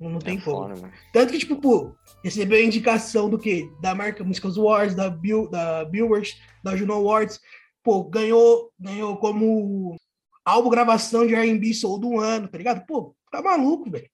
[0.00, 0.74] Não, não é tem como.
[1.12, 3.68] Tanto que, tipo, pô, recebeu indicação do quê?
[3.80, 7.40] Da marca Músicas Awards, da, Bill, da Billboard, da Juno Awards.
[7.82, 9.96] Pô, ganhou, ganhou como
[10.44, 12.86] álbum gravação de R&B Soul do ano, tá ligado?
[12.86, 14.10] Pô, tá maluco, velho.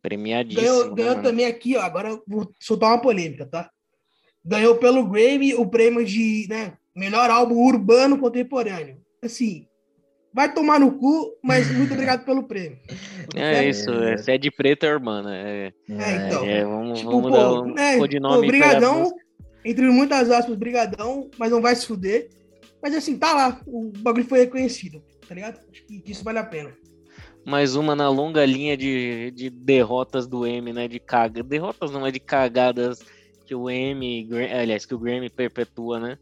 [0.00, 0.62] Premiadíssimo.
[0.62, 1.80] Ganhou, ganhou né, também aqui, ó.
[1.80, 3.70] Agora vou soltar uma polêmica, tá?
[4.44, 9.00] ganhou pelo Grammy o prêmio de né, melhor álbum urbano contemporâneo.
[9.22, 9.68] Assim,
[10.34, 12.78] vai tomar no cu, mas muito obrigado pelo prêmio.
[13.34, 15.42] É, isso, é, você é de preto, irmã, né?
[15.42, 16.44] É, é então.
[16.44, 18.42] É, vamos, tipo, vamos pô, dar um né, codinome.
[18.42, 19.10] Pô, brigadão,
[19.64, 22.28] entre muitas aspas, brigadão, mas não vai se fuder.
[22.82, 23.60] Mas assim, tá lá.
[23.66, 25.60] O bagulho foi reconhecido, tá ligado?
[25.70, 26.76] Acho que isso vale a pena.
[27.46, 30.86] Mais uma na longa linha de, de derrotas do M, né?
[30.86, 31.42] De caga...
[31.42, 33.02] Derrotas não, é de cagadas
[33.46, 34.28] que o M,
[34.60, 36.18] aliás, que o Grammy perpetua, né?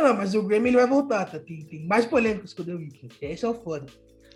[0.00, 1.38] Não, mas o Grammy ele vai voltar, tá?
[1.38, 3.14] Tem, tem mais polêmicas que o The Weeknd.
[3.20, 3.86] Esse é o foda.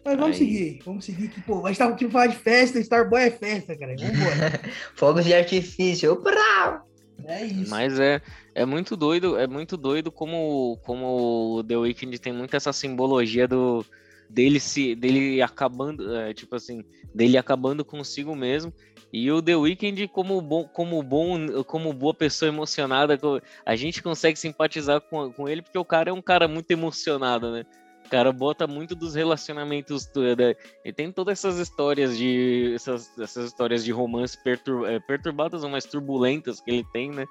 [0.05, 0.47] Mas vamos aí.
[0.47, 3.75] seguir, vamos seguir que, pô, a gente tava aqui falar de festa, Starboy é festa,
[3.75, 3.95] cara.
[3.97, 4.61] Vambora.
[4.95, 6.17] Fogos de artifício.
[6.17, 6.87] Prau!
[7.25, 7.71] É isso.
[7.71, 8.21] Mas é,
[8.55, 13.49] é muito doido, é muito doido como, como o The Weeknd tem muito essa simbologia
[13.49, 13.85] do
[14.29, 16.85] dele se dele acabando, é, tipo assim,
[17.15, 18.73] dele acabando consigo mesmo.
[19.13, 23.17] E o The Weeknd como bom, como bom, como boa pessoa emocionada,
[23.65, 27.53] a gente consegue simpatizar com, com ele porque o cara é um cara muito emocionado,
[27.53, 27.65] né?
[28.05, 30.11] O cara bota muito dos relacionamentos.
[30.15, 30.55] Né?
[30.85, 32.73] E tem todas essas histórias de.
[32.75, 37.25] Essas, essas histórias de romance pertur, é, perturbadas ou mais turbulentas que ele tem, né?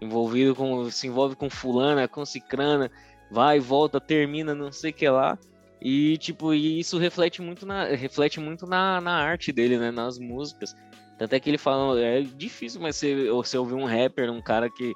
[0.00, 0.88] Envolvido com.
[0.90, 2.90] Se envolve com fulana, com cicrana,
[3.30, 5.38] vai, volta, termina, não sei que lá.
[5.80, 9.90] E, tipo, e isso reflete muito na, reflete muito na, na arte dele, né?
[9.90, 10.74] Nas músicas.
[11.18, 14.68] Tanto é que ele fala, é difícil, mas você, você ouvir um rapper, um cara
[14.70, 14.92] que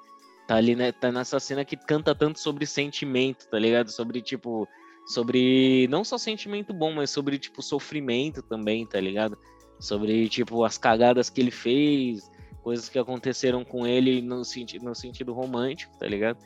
[0.47, 0.93] tá ali, né?
[0.93, 3.91] Tá nessa cena que canta tanto sobre sentimento, tá ligado?
[3.91, 4.69] Sobre, tipo,
[5.07, 9.37] sobre não só sentimento bom, mas sobre tipo sofrimento também, tá ligado?
[9.79, 12.31] Sobre tipo as cagadas que ele fez,
[12.63, 16.39] coisas que aconteceram com ele no, senti no sentido romântico, tá ligado?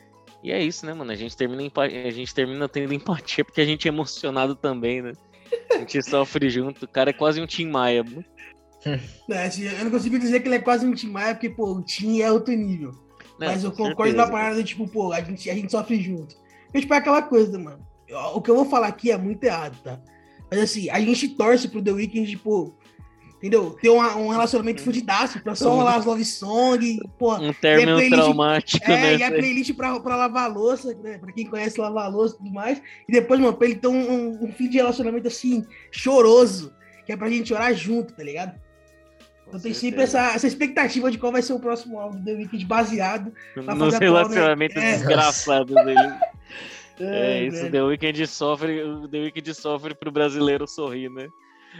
[0.45, 1.11] E é isso, né, mano?
[1.11, 5.13] A gente termina a gente termina tendo empatia porque a gente é emocionado também, né?
[5.73, 6.85] A gente sofre junto.
[6.85, 8.03] O cara é quase um Tim Maia.
[8.03, 8.23] Mano.
[9.27, 11.71] É, assim, eu não consigo dizer que ele é quase um Tim Maia, porque, pô,
[11.73, 12.91] o Tim é outro nível.
[13.39, 14.17] Não, Mas eu concordo certeza.
[14.17, 16.35] na parada, tipo, pô, a gente, a gente sofre junto.
[16.65, 17.83] Porque, tipo, é aquela coisa, mano
[18.33, 19.99] o que eu vou falar aqui é muito errado, tá?
[20.49, 22.75] Mas assim, a gente torce pro The Weeknd, tipo,
[23.37, 23.71] entendeu?
[23.81, 24.85] Ter uma, um relacionamento uhum.
[24.85, 27.35] fudidaço pra só rolar as love song, pô.
[27.35, 29.15] Um término playlist, traumático, é, né?
[29.17, 31.17] E a playlist pra, pra lavar louça, né?
[31.17, 32.81] Pra quem conhece lavar louça e tudo mais.
[33.07, 36.73] E depois, mano, pra ele ter um, um, fim de relacionamento assim, choroso,
[37.05, 38.59] que é pra gente chorar junto, tá ligado?
[39.47, 42.33] Então tem sempre essa, essa expectativa de qual vai ser o próximo álbum do The
[42.33, 44.93] Weeknd baseado nos relacionamentos né?
[44.93, 45.99] desgraçados dele.
[46.97, 47.71] É, é isso, velho.
[47.71, 51.27] The Weeknd sofre, The Weeknd sofre pro brasileiro sorrir, né?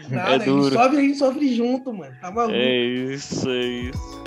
[0.09, 0.73] Nada, é duro.
[0.73, 2.15] sofre, a gente sofre junto, mano.
[2.21, 2.55] Tá maluco.
[2.55, 4.25] É isso, é isso.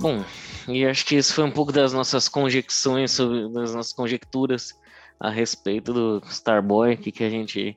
[0.00, 0.24] Bom,
[0.68, 4.78] e acho que isso foi um pouco das nossas conjecções, sobre, das nossas conjecturas
[5.18, 7.76] a respeito do Starboy, o que, que a gente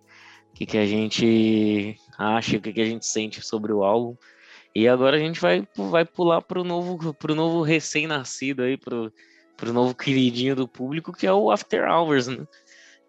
[0.53, 4.15] que, que a gente acha, o que, que a gente sente sobre o álbum.
[4.73, 9.12] E agora a gente vai, vai pular pro novo, pro novo recém-nascido aí, pro,
[9.57, 12.47] pro novo queridinho do público, que é o After Hours, né?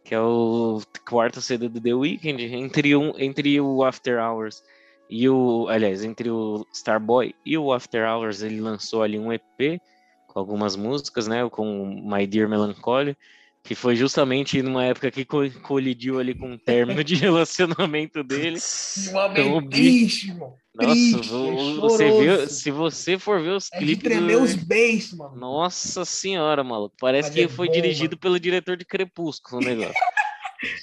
[0.04, 4.62] Que é o quarto CD do The Weeknd, entre, um, entre o After Hours
[5.08, 5.68] e o.
[5.68, 9.80] Aliás, entre o Starboy e o After Hours, ele lançou ali um EP
[10.26, 11.48] com algumas músicas, né?
[11.48, 13.16] Com My Dear Melancholy
[13.62, 18.58] que foi justamente numa época que colidiu ali com o término de relacionamento dele.
[19.30, 20.61] Então, o.
[20.74, 24.04] Nossa, triste, você viu, se você for ver os é clipes.
[24.04, 24.42] tremer do...
[24.42, 25.36] os beijos, mano.
[25.36, 26.94] Nossa senhora, maluco.
[26.98, 28.20] Parece Mas que é foi bom, dirigido mano.
[28.20, 29.92] pelo diretor de Crepúsculo o negócio.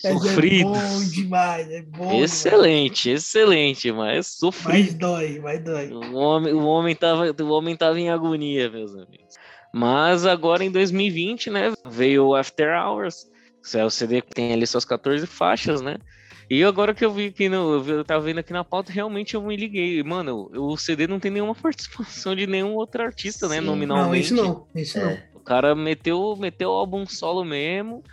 [0.01, 0.75] sofrido.
[0.75, 2.23] É bom demais, é bom.
[2.23, 3.23] Excelente, demais.
[3.23, 4.85] excelente, mas sofrido.
[4.85, 5.91] Mas dói, mas dói.
[5.91, 9.35] O homem, o homem tava, o homem tava em agonia, meus amigos.
[9.73, 13.27] Mas agora em 2020, né, veio o After Hours,
[13.69, 15.97] que é o CD que tem ali suas 14 faixas, né?
[16.49, 19.41] E agora que eu vi aqui no, eu tava vendo aqui na pauta, realmente eu
[19.41, 20.01] me liguei.
[20.01, 24.33] Mano, o CD não tem nenhuma participação de nenhum outro artista, né, Sim, né, nominalmente.
[24.33, 25.03] Não, isso não, isso é.
[25.03, 25.39] não.
[25.39, 28.03] O cara meteu, meteu o álbum solo mesmo.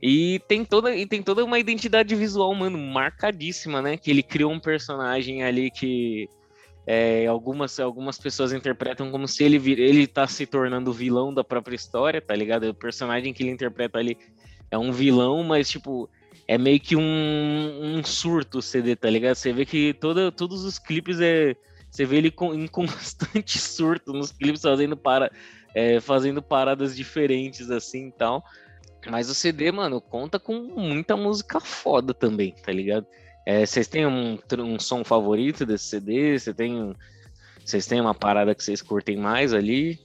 [0.00, 3.96] E tem toda e tem toda uma identidade visual, mano, marcadíssima, né?
[3.96, 6.28] Que ele criou um personagem ali que
[6.86, 11.42] é, algumas, algumas pessoas interpretam como se ele, ele tá se tornando o vilão da
[11.42, 12.68] própria história, tá ligado?
[12.68, 14.18] O personagem que ele interpreta ali
[14.70, 16.08] é um vilão, mas, tipo,
[16.46, 19.34] é meio que um, um surto o CD, tá ligado?
[19.34, 21.56] Você vê que toda, todos os clipes é.
[21.90, 25.30] Você vê ele com, em constante surto nos clipes, fazendo, para,
[25.74, 28.44] é, fazendo paradas diferentes assim e tal.
[29.08, 33.06] Mas o CD, mano, conta com muita música foda também, tá ligado?
[33.46, 36.38] É, vocês têm um, um som favorito desse CD?
[36.38, 36.94] Você tem,
[37.64, 39.98] vocês têm uma parada que vocês curtem mais ali?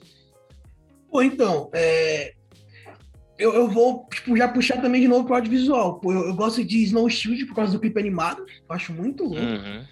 [1.10, 2.34] Pô, então, é,
[3.40, 6.00] eu, eu vou tipo, já puxar também de novo pro audiovisual.
[6.02, 8.46] Pô, eu, eu, gosto de Snow Shield por causa do clipe animado.
[8.48, 9.42] Eu acho muito louco.
[9.42, 9.86] Uhum.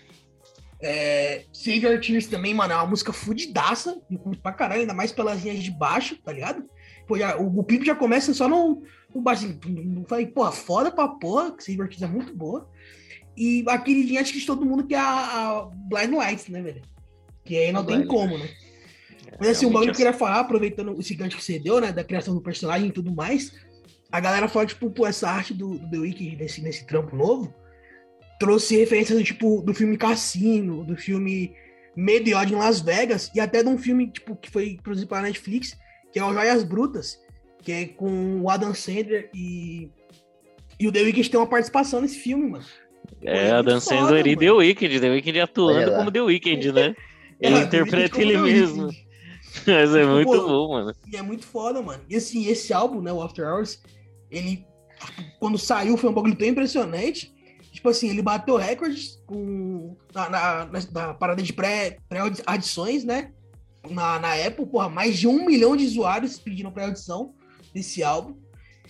[0.82, 4.00] É, Save Your Tears também, mano, é uma música fudidaça.
[4.12, 6.70] Eu curto pra caralho, ainda mais pelas linhas de baixo, tá ligado?
[7.08, 8.84] Pô, já, o, o clipe já começa só no,
[9.14, 9.58] O assim,
[10.08, 12.70] falei, porra, foda pra porra, que Silver Tears é muito boa.
[13.36, 16.62] E aquele linha acho que de todo mundo que é a, a Blind Lights, né,
[16.62, 16.82] velho?
[17.46, 18.50] Que aí não tem como, né?
[19.40, 21.92] Mas assim, um bagulho que eu queria falar, aproveitando esse gancho que você deu, né?
[21.92, 23.52] Da criação do personagem e tudo mais.
[24.12, 27.54] A galera fala, tipo, pô, essa arte do, do The Weeknd nesse, nesse trampo novo
[28.40, 31.54] trouxe referências, tipo, do filme Cassino, do filme
[31.96, 35.10] Medo e Ódio em Las Vegas, e até de um filme, tipo, que foi produzido
[35.10, 35.78] pela Netflix,
[36.12, 37.20] que é o Joias Brutas,
[37.64, 39.90] que é com o Adam Sandler e...
[40.80, 42.66] E o The Weeknd tem uma participação nesse filme, mano.
[43.24, 46.96] É, Adam Sandler e The Weeknd, The Weeknd atuando como The Weeknd, né?
[47.42, 48.90] Ele é, interpreta ele mesmo.
[49.66, 50.94] Mas é muito pô, bom, mano.
[51.12, 52.04] E é muito foda, mano.
[52.10, 53.82] E assim, esse álbum, né, o After Hours,
[54.30, 54.66] ele,
[55.40, 57.34] quando saiu, foi um bagulho tão impressionante.
[57.72, 63.32] Tipo assim, ele bateu recordes com, na, na, na parada de pré-adições, pré né?
[63.90, 67.34] Na, na Apple, porra, mais de um milhão de usuários pedindo pré-audição
[67.74, 68.36] desse álbum.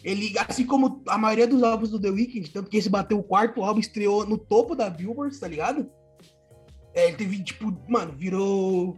[0.03, 3.23] Ele, assim como a maioria dos álbuns do The Weeknd, tanto que esse bateu o
[3.23, 5.89] quarto álbum, estreou no topo da Billboard, tá ligado?
[6.93, 8.97] É, ele teve, tipo, mano, virou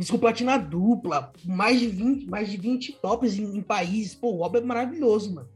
[0.00, 4.14] disco platina dupla, mais de 20, mais de 20 tops em, em, países.
[4.14, 5.48] Pô, o álbum é maravilhoso, mano.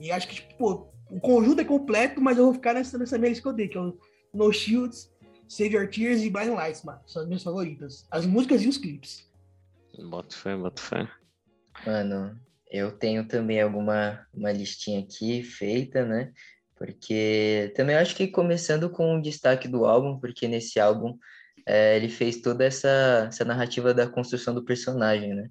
[0.00, 3.16] E acho que, tipo, pô, o conjunto é completo, mas eu vou ficar nessa, nessa
[3.16, 3.96] minha lista que eu dei, que é o
[4.32, 5.12] No Shields,
[5.48, 7.00] Save Your Tears e Blind Lights, mano.
[7.06, 8.06] São as minhas favoritas.
[8.10, 9.30] As músicas e os clipes.
[10.10, 11.08] Boto fé, boto fé.
[11.86, 12.38] Mano,
[12.70, 16.32] eu tenho também alguma uma listinha aqui feita, né?
[16.76, 21.16] Porque também acho que começando com o destaque do álbum, porque nesse álbum
[21.66, 25.48] é, ele fez toda essa, essa narrativa da construção do personagem, né?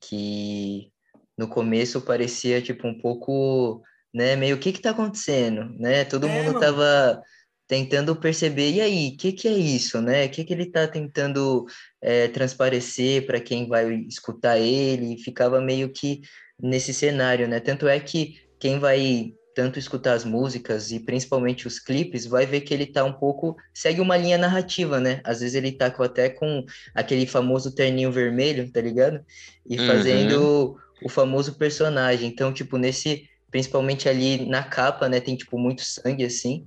[0.00, 0.90] Que
[1.36, 4.36] no começo parecia, tipo, um pouco, né?
[4.36, 6.04] Meio, o que que tá acontecendo, né?
[6.04, 6.60] Todo é, mundo mano.
[6.60, 7.22] tava
[7.66, 10.26] tentando perceber, e aí, o que que é isso, né?
[10.26, 11.66] O que que ele tá tentando
[12.02, 15.22] é, transparecer para quem vai escutar ele?
[15.22, 16.20] Ficava meio que
[16.60, 17.60] nesse cenário, né?
[17.60, 22.60] Tanto é que quem vai tanto escutar as músicas e principalmente os clipes, vai ver
[22.60, 25.20] que ele tá um pouco segue uma linha narrativa, né?
[25.24, 29.20] Às vezes ele tá com, até com aquele famoso terninho vermelho, tá ligado?
[29.68, 29.86] E uhum.
[29.86, 32.28] fazendo o famoso personagem.
[32.28, 36.66] Então, tipo, nesse principalmente ali na capa, né, tem tipo muito sangue assim.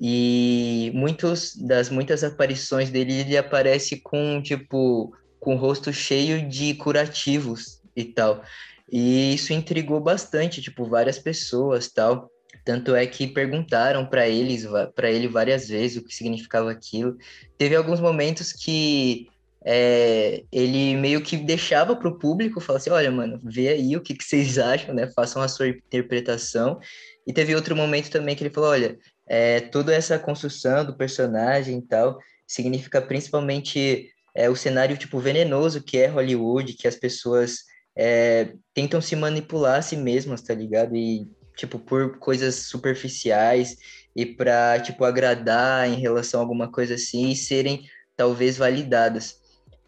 [0.00, 6.74] E muitos das muitas aparições dele ele aparece com tipo com o rosto cheio de
[6.74, 8.42] curativos e tal.
[8.90, 12.30] E isso intrigou bastante, tipo, várias pessoas, tal.
[12.64, 17.16] Tanto é que perguntaram para eles, para ele várias vezes o que significava aquilo.
[17.56, 19.28] Teve alguns momentos que
[19.64, 24.00] é, ele meio que deixava para o público, falava assim, olha, mano, vê aí o
[24.00, 25.06] que, que vocês acham, né?
[25.14, 26.80] Façam a sua interpretação.
[27.26, 28.98] E teve outro momento também que ele falou, olha,
[29.28, 35.82] é, toda essa construção do personagem e tal significa principalmente é, o cenário tipo venenoso
[35.82, 37.69] que é Hollywood, que as pessoas
[38.02, 40.96] é, tentam se manipular a si mesmas, tá ligado?
[40.96, 43.76] E, tipo, por coisas superficiais
[44.16, 47.82] e pra, tipo, agradar em relação a alguma coisa assim e serem,
[48.16, 49.34] talvez, validadas.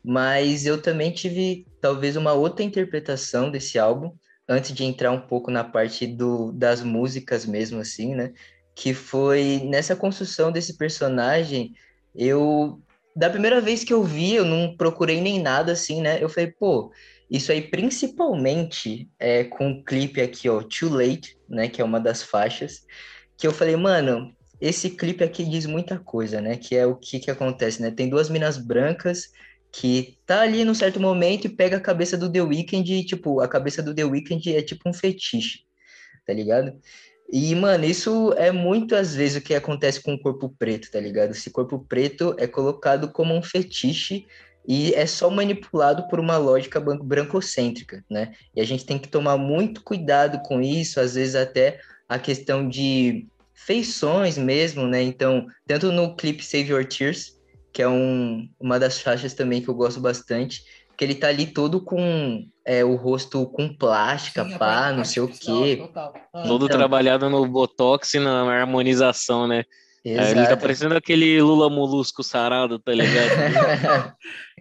[0.04, 4.12] Mas eu também tive, talvez, uma outra interpretação desse álbum,
[4.46, 8.34] antes de entrar um pouco na parte do, das músicas mesmo, assim, né?
[8.74, 11.72] Que foi nessa construção desse personagem,
[12.14, 12.78] eu
[13.14, 16.22] da primeira vez que eu vi, eu não procurei nem nada assim, né?
[16.22, 16.90] Eu falei, pô,
[17.32, 21.66] isso aí, principalmente é, com o clipe aqui, ó, Too Late, né?
[21.66, 22.82] Que é uma das faixas.
[23.38, 26.58] Que eu falei, mano, esse clipe aqui diz muita coisa, né?
[26.58, 27.90] Que é o que que acontece, né?
[27.90, 29.30] Tem duas minas brancas
[29.72, 33.40] que tá ali num certo momento e pega a cabeça do The Weeknd e, tipo,
[33.40, 35.60] a cabeça do The Weeknd é tipo um fetiche,
[36.26, 36.78] tá ligado?
[37.32, 41.30] E, mano, isso é muitas vezes o que acontece com o corpo preto, tá ligado?
[41.30, 44.26] Esse corpo preto é colocado como um fetiche
[44.66, 48.32] e é só manipulado por uma lógica brancocêntrica, né?
[48.54, 52.68] E a gente tem que tomar muito cuidado com isso, às vezes até a questão
[52.68, 55.02] de feições mesmo, né?
[55.02, 57.36] Então, tanto no clipe Save Your Tears,
[57.72, 60.62] que é um, uma das faixas também que eu gosto bastante,
[60.96, 65.22] que ele tá ali todo com é, o rosto com plástica, Sim, pá, não sei
[65.22, 65.88] o quê.
[65.94, 66.42] Ah.
[66.46, 69.64] Todo então, trabalhado no Botox e na harmonização, né?
[70.04, 70.30] Exato.
[70.30, 74.14] Ele tá parecendo aquele Lula Molusco sarado, tá ligado?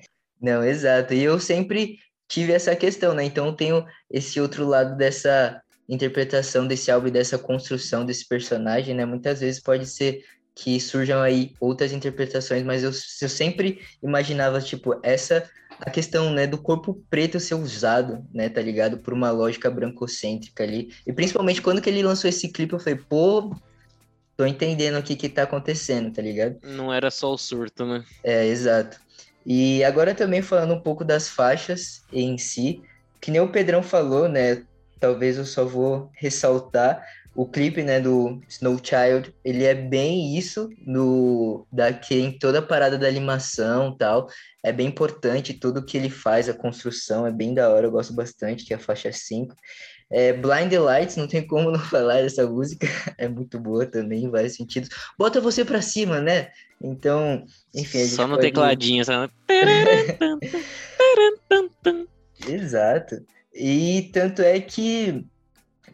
[0.41, 1.13] Não, exato.
[1.13, 3.23] E eu sempre tive essa questão, né?
[3.23, 8.95] Então eu tenho esse outro lado dessa interpretação desse álbum e dessa construção desse personagem,
[8.95, 9.05] né?
[9.05, 10.23] Muitas vezes pode ser
[10.55, 15.49] que surjam aí outras interpretações, mas eu, eu sempre imaginava, tipo, essa
[15.79, 18.99] a questão, né, do corpo preto ser usado, né, tá ligado?
[18.99, 20.93] Por uma lógica brancocêntrica ali.
[21.07, 23.55] E principalmente quando que ele lançou esse clipe, eu falei, pô,
[24.37, 26.57] tô entendendo o que que tá acontecendo, tá ligado?
[26.63, 28.03] Não era só o surto, né?
[28.23, 28.99] É, exato.
[29.45, 32.81] E agora também falando um pouco das faixas em si,
[33.19, 34.63] que nem o Pedrão falou, né?
[35.01, 40.69] talvez eu só vou ressaltar o clipe, né, do Snow Child, ele é bem isso
[40.85, 44.27] no daqui em toda a parada da animação, tal.
[44.61, 48.13] É bem importante tudo que ele faz, a construção é bem da hora, eu gosto
[48.13, 49.55] bastante, que é a faixa 5.
[50.11, 52.87] É, Blind Lights, não tem como não falar dessa música,
[53.17, 54.89] é muito boa também, em vários sentidos.
[55.17, 56.49] Bota você pra cima, né?
[56.81, 58.05] Então, enfim.
[58.05, 58.47] Só no pode...
[58.47, 59.29] tecladinho, só.
[62.47, 63.23] Exato.
[63.53, 65.25] E tanto é que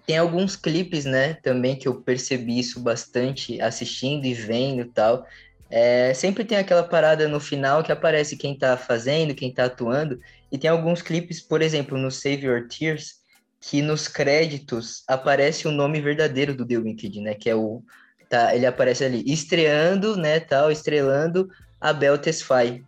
[0.06, 5.26] tem alguns clipes, né, também que eu percebi isso bastante assistindo e vendo e tal.
[5.70, 10.18] É, sempre tem aquela parada no final que aparece quem tá fazendo, quem tá atuando,
[10.50, 13.16] e tem alguns clipes, por exemplo, no Save Your Tears,
[13.60, 17.84] que nos créditos aparece o nome verdadeiro do The Wicked, né, que é o
[18.30, 21.50] tá, ele aparece ali estreando, né, tal, estrelando
[21.80, 22.84] Abel Tesfaye,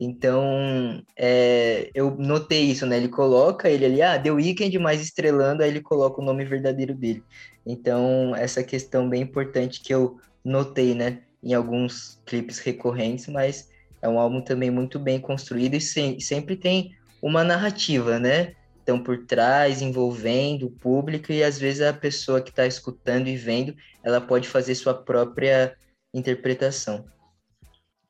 [0.00, 2.96] então, é, eu notei isso, né?
[2.96, 6.94] Ele coloca ele ali, ah, The Weeknd, mas estrelando, aí ele coloca o nome verdadeiro
[6.94, 7.22] dele.
[7.66, 11.18] Então, essa questão bem importante que eu notei, né?
[11.42, 13.68] Em alguns clipes recorrentes, mas
[14.00, 18.54] é um álbum também muito bem construído e se, sempre tem uma narrativa, né?
[18.88, 23.36] Então, por trás, envolvendo o público e às vezes a pessoa que está escutando e
[23.36, 25.76] vendo, ela pode fazer sua própria
[26.14, 27.04] interpretação.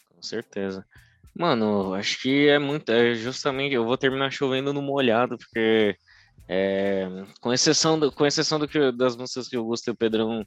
[0.08, 0.86] Com certeza.
[1.34, 2.92] Mano, acho que é muito.
[2.92, 5.96] É justamente, eu vou terminar chovendo no molhado, porque
[6.48, 7.08] é,
[7.40, 10.46] com exceção, do, com exceção do que, das músicas que o Augusto e o Pedrão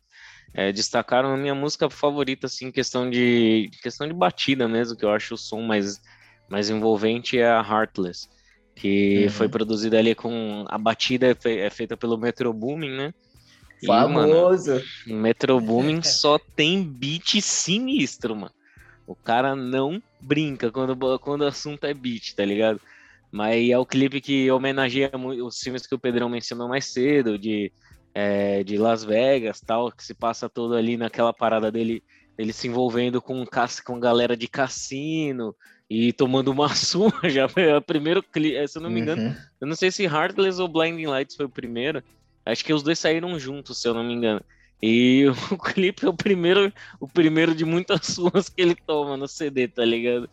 [0.53, 5.11] é, destacaram, a minha música favorita, assim, questão de questão de batida mesmo, que eu
[5.11, 6.01] acho o som mais,
[6.49, 8.29] mais envolvente é a Heartless,
[8.75, 9.29] que uhum.
[9.29, 13.13] foi produzida ali com a batida é, é feita pelo Metro Booming, né?
[13.85, 14.81] Famoso.
[15.05, 18.53] E, mano, Metro Booming só tem beat sinistro, mano.
[19.05, 22.79] O cara não brinca quando, quando o assunto é beat, tá ligado?
[23.31, 27.71] Mas é o clipe que homenageia os filmes que o Pedrão mencionou mais cedo, de,
[28.13, 32.03] é, de Las Vegas, tal, que se passa todo ali naquela parada dele,
[32.37, 33.45] dele se envolvendo com,
[33.85, 35.55] com galera de cassino
[35.93, 37.29] e tomando uma surra.
[37.29, 39.23] Já foi o primeiro clipe, se eu não me engano.
[39.23, 39.35] Uhum.
[39.59, 42.01] Eu não sei se Heartless ou Blinding Lights foi o primeiro.
[42.45, 44.41] Acho que os dois saíram juntos, se eu não me engano.
[44.81, 49.27] E o clipe é o primeiro, o primeiro de muitas suas que ele toma no
[49.27, 50.29] CD, tá ligado?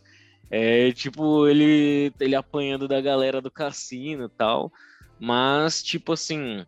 [0.48, 4.72] É tipo, ele, ele apanhando da galera do cassino e tal.
[5.18, 6.64] Mas, tipo assim,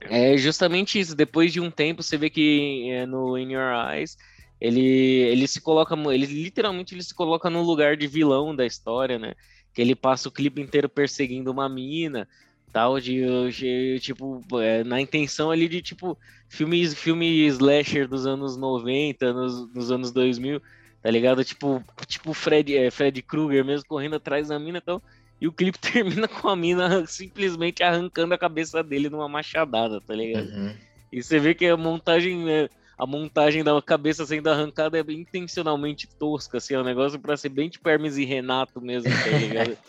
[0.00, 1.14] é justamente isso.
[1.14, 4.18] Depois de um tempo, você vê que é, no In Your Eyes,
[4.60, 9.18] ele, ele se coloca, ele literalmente ele se coloca no lugar de vilão da história,
[9.18, 9.34] né?
[9.72, 12.28] Que ele passa o clipe inteiro perseguindo uma mina,
[12.72, 18.56] tal, de, de tipo, é, na intenção ali de, tipo, filme, filme slasher dos anos
[18.56, 20.60] 90, nos, nos anos 2000,
[21.02, 21.44] tá ligado?
[21.44, 25.02] Tipo, tipo Fred, é, Fred Krueger mesmo correndo atrás da mina e tal.
[25.40, 30.14] E o clipe termina com a mina simplesmente arrancando a cabeça dele numa machadada, tá
[30.14, 30.48] ligado?
[30.50, 30.74] Uhum.
[31.12, 32.68] E você vê que a montagem, né,
[33.00, 37.48] a montagem da cabeça sendo arrancada é intencionalmente tosca, assim, é um negócio pra ser
[37.48, 39.76] bem tipo Hermes e Renato mesmo, tá ligado?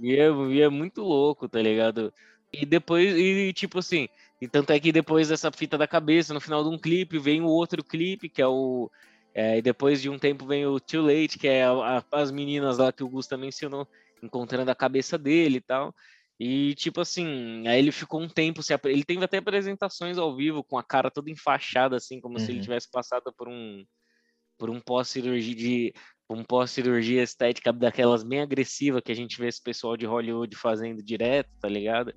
[0.00, 2.14] E é, e é muito louco, tá ligado?
[2.52, 4.08] E depois, e tipo assim,
[4.40, 7.42] e tanto é que depois dessa fita da cabeça, no final de um clipe, vem
[7.42, 8.88] o outro clipe, que é o.
[9.34, 12.30] É, e depois de um tempo vem o Too Late, que é a, a, as
[12.30, 13.88] meninas lá que o Gusta mencionou,
[14.22, 15.92] encontrando a cabeça dele e tal.
[16.38, 18.62] E tipo assim, aí ele ficou um tempo.
[18.62, 22.44] Se, ele teve até apresentações ao vivo com a cara toda enfaixada, assim, como uhum.
[22.44, 22.64] se ele uhum.
[22.64, 23.84] tivesse passado por um
[24.56, 25.94] por um pós-cirurgia de
[26.28, 31.02] um pós-cirurgia estética daquelas bem agressiva que a gente vê esse pessoal de Hollywood fazendo
[31.02, 32.12] direto, tá ligado?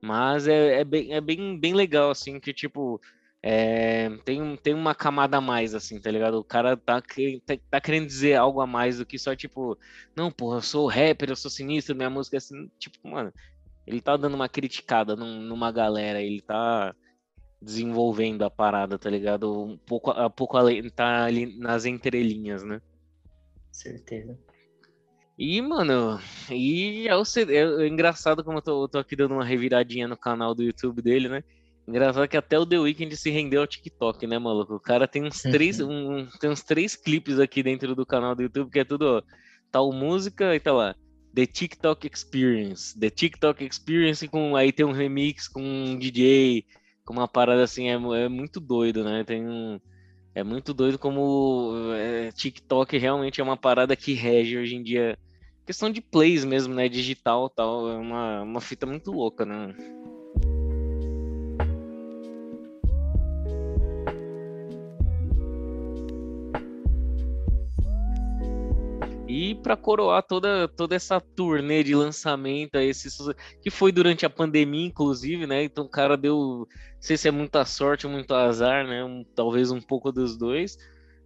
[0.00, 3.00] Mas é, é, bem, é bem, bem legal, assim, que tipo.
[3.42, 6.38] É, tem, tem uma camada a mais, assim, tá ligado?
[6.38, 9.78] O cara tá, tá, tá, querendo dizer algo a mais do que só, tipo,
[10.16, 12.68] não, porra, eu sou rapper, eu sou sinistro, minha música é assim.
[12.78, 13.32] Tipo, mano,
[13.86, 16.94] ele tá dando uma criticada num, numa galera, ele tá
[17.60, 19.64] desenvolvendo a parada, tá ligado?
[19.64, 22.80] Um pouco, a pouco além, tá ali nas entrelinhas, né?
[23.72, 24.38] Certeza.
[25.38, 26.18] E, mano,
[26.50, 30.08] e é, o, é, é engraçado como eu tô, eu tô, aqui dando uma reviradinha
[30.08, 31.44] no canal do YouTube dele, né?
[31.86, 34.74] Engraçado que até o The Weeknd se rendeu ao TikTok, né, maluco?
[34.74, 38.42] O cara tem uns três, um, tem uns três clipes aqui dentro do canal do
[38.42, 39.22] YouTube, que é tudo, ó,
[39.70, 40.96] tal música e tá lá.
[41.36, 42.98] The TikTok Experience.
[42.98, 46.64] The TikTok Experience com aí tem um remix com um DJ,
[47.04, 49.22] com uma parada assim, é, é muito doido, né?
[49.22, 49.78] Tem um
[50.34, 55.18] é muito doido como é, TikTok realmente é uma parada que rege hoje em dia.
[55.66, 56.88] Questão de plays mesmo, né?
[56.88, 57.90] Digital tal.
[57.90, 59.74] É uma, uma fita muito louca, né?
[69.36, 73.06] E para coroar toda, toda essa turnê de lançamento, esse,
[73.60, 75.62] que foi durante a pandemia, inclusive, né?
[75.62, 76.66] Então o cara deu, não
[76.98, 79.04] sei se é muita sorte ou muito azar, né?
[79.04, 80.78] Um, talvez um pouco dos dois.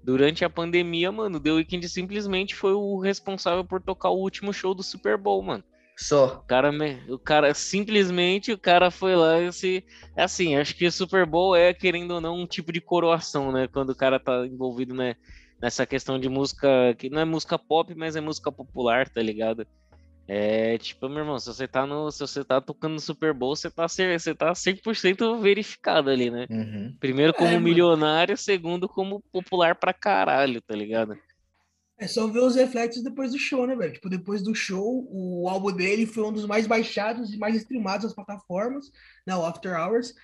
[0.02, 4.74] Durante a pandemia, mano, The Weeknd simplesmente foi o responsável por tocar o último show
[4.74, 5.62] do Super Bowl, mano.
[5.96, 6.38] Só.
[6.38, 6.72] O cara,
[7.08, 9.84] o cara simplesmente o cara foi lá e se
[10.16, 13.68] assim, acho que o Super Bowl é querendo ou não um tipo de coroação, né?
[13.68, 15.14] Quando o cara tá envolvido, né,
[15.61, 19.66] nessa questão de música que não é música pop, mas é música popular, tá ligado?
[20.32, 23.56] É tipo, meu irmão, se você tá no, se você tá tocando no Super Bowl,
[23.56, 26.46] você tá, você tá 100% verificado ali, né?
[26.48, 26.96] Uhum.
[27.00, 27.64] Primeiro como É, mano.
[27.64, 31.18] milionário, segundo como popular pra caralho, tá ligado?
[31.98, 33.92] É só ver os reflexos depois do show, né, velho?
[33.92, 38.04] Tipo, depois do show, o álbum dele foi um dos mais baixados e mais streamados
[38.04, 38.86] nas plataformas,
[39.26, 39.34] né?
[39.34, 40.14] O After Hours.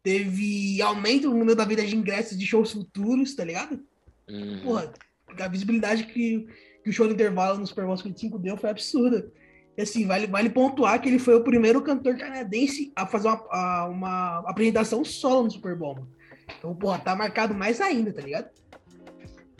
[0.00, 3.84] Teve aumento no número da venda de ingressos de shows futuros, tá ligado?
[4.28, 4.60] Uhum.
[4.62, 4.92] Porra,
[5.40, 6.46] a visibilidade que,
[6.82, 9.30] que o show do intervalo no Super Bowl 55 deu foi absurda.
[9.76, 13.46] E assim, vale, vale pontuar que ele foi o primeiro cantor canadense a fazer uma,
[13.50, 16.08] a- uma apresentação solo no Super Bowl, mano.
[16.58, 18.48] Então, porra, tá marcado mais ainda, tá ligado?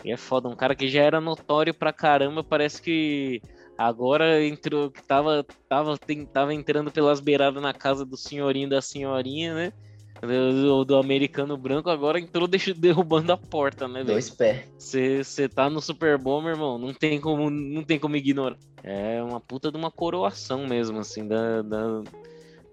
[0.04, 3.42] E é foda, um cara que já era notório pra caramba, parece que
[3.76, 8.70] agora entrou, que tava, tava, tem- tava entrando pelas beiradas na casa do senhorinho e
[8.70, 9.72] da senhorinha, né?
[10.20, 14.06] Do, do americano branco, agora entrou derrubando a porta, né, velho?
[14.06, 14.64] Dois pés.
[14.78, 18.56] Você tá no Super Bowl, meu irmão, não tem como, não tem como ignorar.
[18.82, 22.02] É uma puta de uma coroação mesmo, assim, da, da,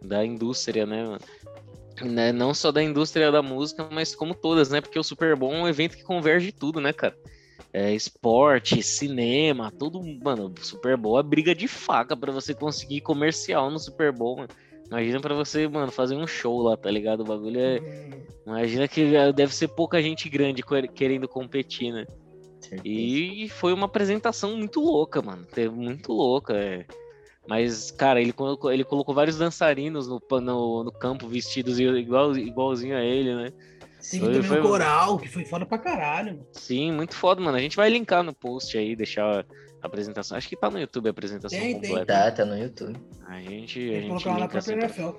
[0.02, 1.20] da indústria, né, mano?
[2.02, 4.82] Né, Não só da indústria da música, mas como todas, né?
[4.82, 7.16] Porque o Super Bowl é um evento que converge tudo, né, cara?
[7.72, 10.02] É, esporte, cinema, tudo.
[10.24, 14.38] Mano, o Super Bowl é briga de faca pra você conseguir comercial no Super Bowl,
[14.38, 14.50] mano.
[14.94, 17.22] Imagina pra você, mano, fazer um show lá, tá ligado?
[17.22, 17.80] O bagulho é.
[18.46, 22.06] Imagina que deve ser pouca gente grande quer- querendo competir, né?
[22.86, 25.48] E foi uma apresentação muito louca, mano.
[25.72, 26.54] Muito louca.
[26.54, 26.86] é.
[27.48, 32.96] Mas, cara, ele colocou, ele colocou vários dançarinos no, no, no campo vestidos igual, igualzinho
[32.96, 33.52] a ele, né?
[34.12, 36.48] Teve Foi- também foi- o coral, que foi foda pra caralho, mano.
[36.52, 37.58] Sim, muito foda, mano.
[37.58, 39.44] A gente vai linkar no post aí, deixar
[39.88, 40.38] apresentação.
[40.38, 41.90] Acho que tá no YouTube a apresentação Tem, tem.
[41.90, 42.14] completa.
[42.14, 43.00] Tá, tá no YouTube.
[43.28, 44.86] A gente, a Tem que gente colocar lá na própria sempre.
[44.86, 45.18] NFL.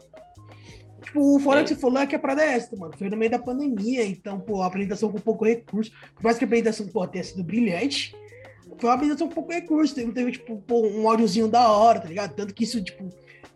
[1.02, 1.62] Tipo, o fora É.
[1.62, 2.94] que você falou é que a é essa, mano.
[2.96, 5.90] Foi no meio da pandemia, então, pô, a apresentação com pouco recurso.
[6.14, 8.14] Por mais que a apresentação, pô, tenha sido brilhante,
[8.78, 9.94] foi uma apresentação com pouco recurso.
[9.94, 12.34] Teve, teve tipo, pô, um áudiozinho da hora, tá ligado?
[12.34, 13.10] Tanto que isso, tipo,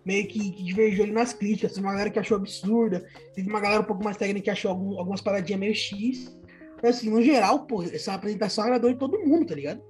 [0.05, 1.73] meio que, que divergiu ali nas críticas.
[1.73, 3.05] Teve uma galera que achou absurda,
[3.35, 6.37] teve uma galera um pouco mais técnica que achou algum- algumas paradinhas meio X.
[6.83, 9.83] Mas, assim, no geral, pô, essa apresentação agradou de todo mundo, tá ligado?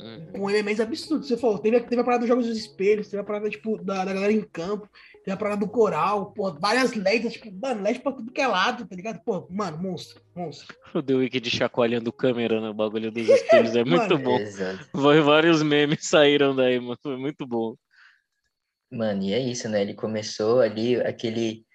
[0.00, 0.26] Hum.
[0.32, 1.26] com elementos absurdos.
[1.28, 4.04] Você falou, teve, teve a parada dos jogos dos espelhos, teve a parada, tipo, da,
[4.04, 4.88] da galera em campo,
[5.24, 8.46] teve a parada do coral, pô, várias LEDs, tipo, mano, LED pra tudo que é
[8.46, 9.20] lado, tá ligado?
[9.24, 10.74] Pô, mano, monstro, monstro.
[10.94, 14.38] O The Wicked chacoalhando câmera no bagulho dos espelhos é muito Mano, bom.
[14.38, 14.88] Exato.
[14.92, 16.98] Vai- Vários memes saíram daí, mano.
[17.02, 17.74] Foi muito bom.
[18.90, 19.82] Mano, e é isso, né?
[19.82, 21.66] Ele começou ali aquele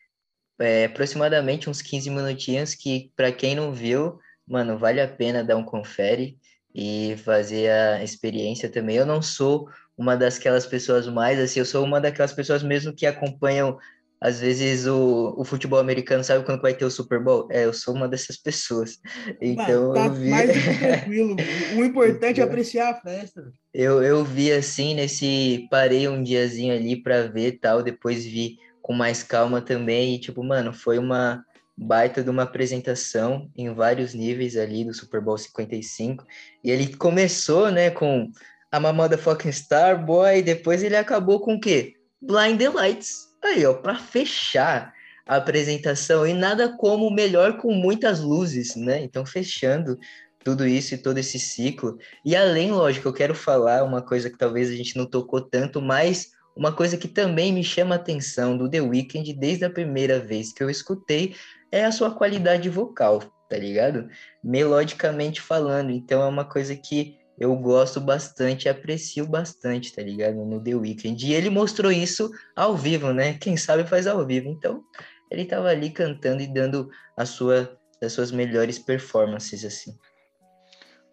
[0.60, 4.18] é, aproximadamente uns 15 minutinhos que, pra quem não viu,
[4.48, 6.38] mano, vale a pena dar um confere
[6.74, 8.96] e fazer a experiência também.
[8.96, 9.68] Eu não sou
[9.98, 13.78] uma daquelas pessoas mais, assim, eu sou uma daquelas pessoas mesmo que acompanham,
[14.20, 17.48] às vezes, o, o futebol americano, sabe quando vai ter o Super Bowl?
[17.52, 19.00] É, eu sou uma dessas pessoas.
[19.42, 20.30] Então, tá eu vi...
[20.30, 21.36] mais do que tranquilo.
[21.78, 23.52] O importante é apreciar a festa.
[23.74, 25.68] Eu, eu vi assim, nesse.
[25.70, 30.16] Parei um diazinho ali pra ver e tal, depois vi com mais calma também.
[30.16, 31.44] E, tipo, mano, foi uma
[31.78, 36.26] baita de uma apresentação em vários níveis ali do Super Bowl 55.
[36.64, 38.32] E ele começou, né, com
[38.72, 41.94] a mamada fucking Star Boy, depois ele acabou com o quê?
[42.22, 43.28] Blind the Lights.
[43.44, 44.94] Aí, ó, pra fechar
[45.26, 46.26] a apresentação.
[46.26, 49.04] E nada como melhor com muitas luzes, né?
[49.04, 49.98] Então, fechando
[50.44, 51.98] tudo isso e todo esse ciclo.
[52.26, 55.82] E além, lógico, eu quero falar uma coisa que talvez a gente não tocou tanto,
[55.82, 60.20] mas uma coisa que também me chama a atenção do The Weeknd desde a primeira
[60.20, 61.36] vez que eu escutei
[61.74, 63.20] é a sua qualidade vocal,
[63.50, 64.08] tá ligado?
[64.44, 65.90] Melodicamente falando.
[65.90, 70.36] Então é uma coisa que eu gosto bastante, aprecio bastante, tá ligado?
[70.46, 71.26] No The Weeknd.
[71.26, 73.34] E ele mostrou isso ao vivo, né?
[73.40, 74.50] Quem sabe faz ao vivo.
[74.50, 74.84] Então,
[75.32, 79.98] ele tava ali cantando e dando a sua, as suas melhores performances, assim.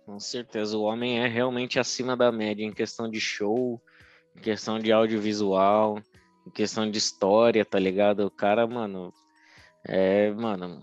[0.04, 3.80] Com certeza, o homem é realmente acima da média em questão de show,
[4.36, 5.98] em questão de audiovisual,
[6.46, 8.26] em questão de história, tá ligado?
[8.26, 9.10] O cara, mano,
[9.84, 10.82] é, mano,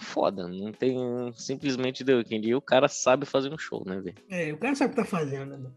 [0.00, 0.96] foda, não tem
[1.34, 2.48] simplesmente The Weeknd.
[2.48, 4.16] E o cara sabe fazer um show, né, velho?
[4.30, 5.70] É, o cara sabe o que tá fazendo, né?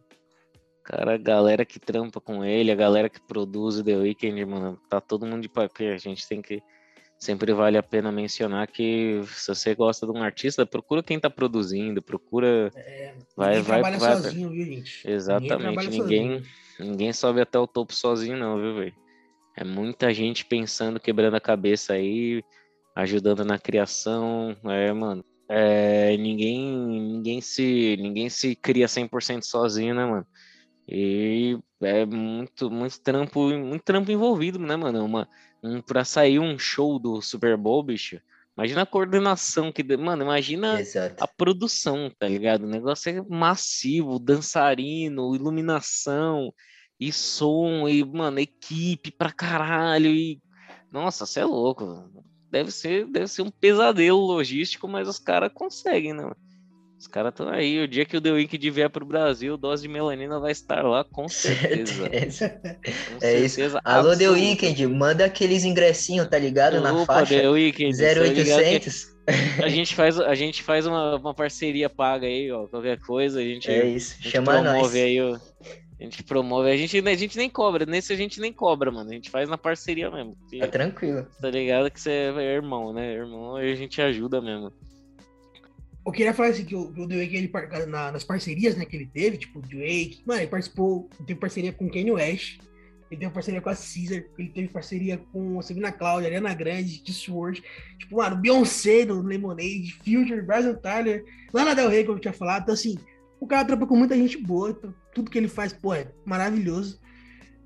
[0.83, 4.77] Cara, a galera que trampa com ele, a galera que produz o The Weeknd, mano,
[4.89, 5.93] tá todo mundo de papel.
[5.93, 6.61] A gente tem que
[7.17, 11.29] sempre vale a pena mencionar que se você gosta de um artista, procura quem tá
[11.29, 12.69] produzindo, procura.
[12.75, 14.15] É, vai, ninguém vai, trabalha vai.
[14.15, 15.09] sozinho, viu, gente?
[15.09, 15.89] Exatamente.
[15.89, 16.43] Ninguém, sozinho.
[16.79, 19.02] ninguém sobe até o topo sozinho, não, viu, velho?
[19.55, 22.43] É muita gente pensando, quebrando a cabeça aí,
[22.95, 24.55] ajudando na criação.
[24.65, 25.23] É, mano.
[25.47, 30.25] É, ninguém, ninguém se, ninguém se cria 100% sozinho, né, mano?
[30.87, 35.05] E é muito, muito trampo, muito trampo envolvido, né, mano?
[35.05, 35.29] Uma,
[35.63, 38.19] um, pra sair um show do Super Bowl, bicho.
[38.57, 41.23] Imagina a coordenação que, mano, imagina Exato.
[41.23, 42.63] a produção, tá ligado?
[42.63, 46.53] O negócio é massivo, dançarino, iluminação
[47.07, 50.39] e som e, mano, equipe pra caralho e
[50.91, 52.07] nossa, você é louco.
[52.51, 56.31] Deve ser, deve ser um pesadelo logístico, mas os caras conseguem, né?
[56.99, 57.83] Os caras estão aí.
[57.83, 61.03] O dia que o The Wicked vier pro Brasil, dose de melanina vai estar lá,
[61.03, 62.03] com certeza.
[62.03, 62.49] Certeza.
[62.49, 63.59] Com É isso.
[63.83, 64.29] Alô, The.
[64.29, 66.79] Weeknd, manda aqueles ingressinhos, tá ligado?
[66.79, 69.13] Na Opa, faixa The tá que 0800.
[69.63, 72.67] A gente faz, a gente faz uma, uma parceria paga aí, ó.
[72.67, 74.73] Qualquer coisa, a gente, É isso, a gente chama nós.
[74.73, 75.39] promove aí o.
[76.03, 79.09] A gente promove, a gente, a gente nem cobra, nesse a gente nem cobra, mano.
[79.09, 80.35] A gente faz na parceria mesmo.
[80.35, 81.25] porque Tá tranquilo.
[81.39, 83.13] Tá ligado que você é irmão, né?
[83.13, 84.73] Irmão, aí a gente ajuda mesmo.
[86.05, 87.49] Eu queria falar assim, que o, que o Drake, ele,
[87.87, 91.39] na- nas parcerias né, que ele teve, tipo, o Drake, mano, ele participou, ele teve
[91.39, 92.59] parceria com Kanye West,
[93.09, 97.01] ele teve parceria com a Caesar, ele teve parceria com a Sabina Cláudia, Ariana Grande,
[97.13, 97.63] Sword,
[97.97, 101.23] tipo, mano, Beyoncé do Lemonade, Future, Bryson Tyler,
[101.53, 102.97] Lana Del Rey, como eu tinha falado, então assim,
[103.39, 106.99] o cara trampa com muita gente boa, então, tudo que ele faz, pô, é maravilhoso.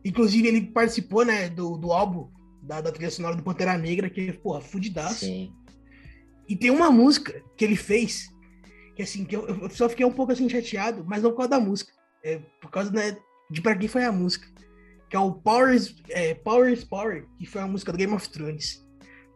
[0.04, 2.30] Inclusive, ele participou, né, do, do álbum
[2.62, 5.26] da, da trilha sonora do Pantera Negra, que é, porra, fudidaço.
[5.26, 5.52] Sim.
[6.48, 8.30] E tem uma música que ele fez,
[8.95, 11.50] que assim, que eu, eu só fiquei um pouco assim chateado, mas não por causa
[11.50, 11.91] da música.
[12.24, 13.18] É por causa né,
[13.50, 14.48] de pra quem foi a música.
[15.10, 18.14] Que é o Power is, é, Power is Power, que foi a música do Game
[18.14, 18.86] of Thrones.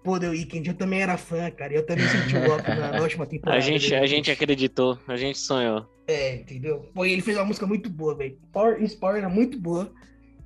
[0.03, 1.74] Pô, The Weeknd, eu também era fã, cara.
[1.74, 3.57] Eu também senti o golpe na, na última temporada.
[3.57, 5.86] A gente, Game a gente acreditou, a gente sonhou.
[6.08, 6.89] É, entendeu?
[6.93, 8.39] Pô, ele fez uma música muito boa, velho.
[8.52, 9.93] Power is Power era muito boa,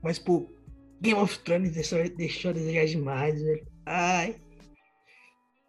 [0.01, 0.49] mas, pô,
[1.01, 3.67] Game of Thrones deixou, deixou a desejar demais, velho.
[3.85, 4.35] Ai.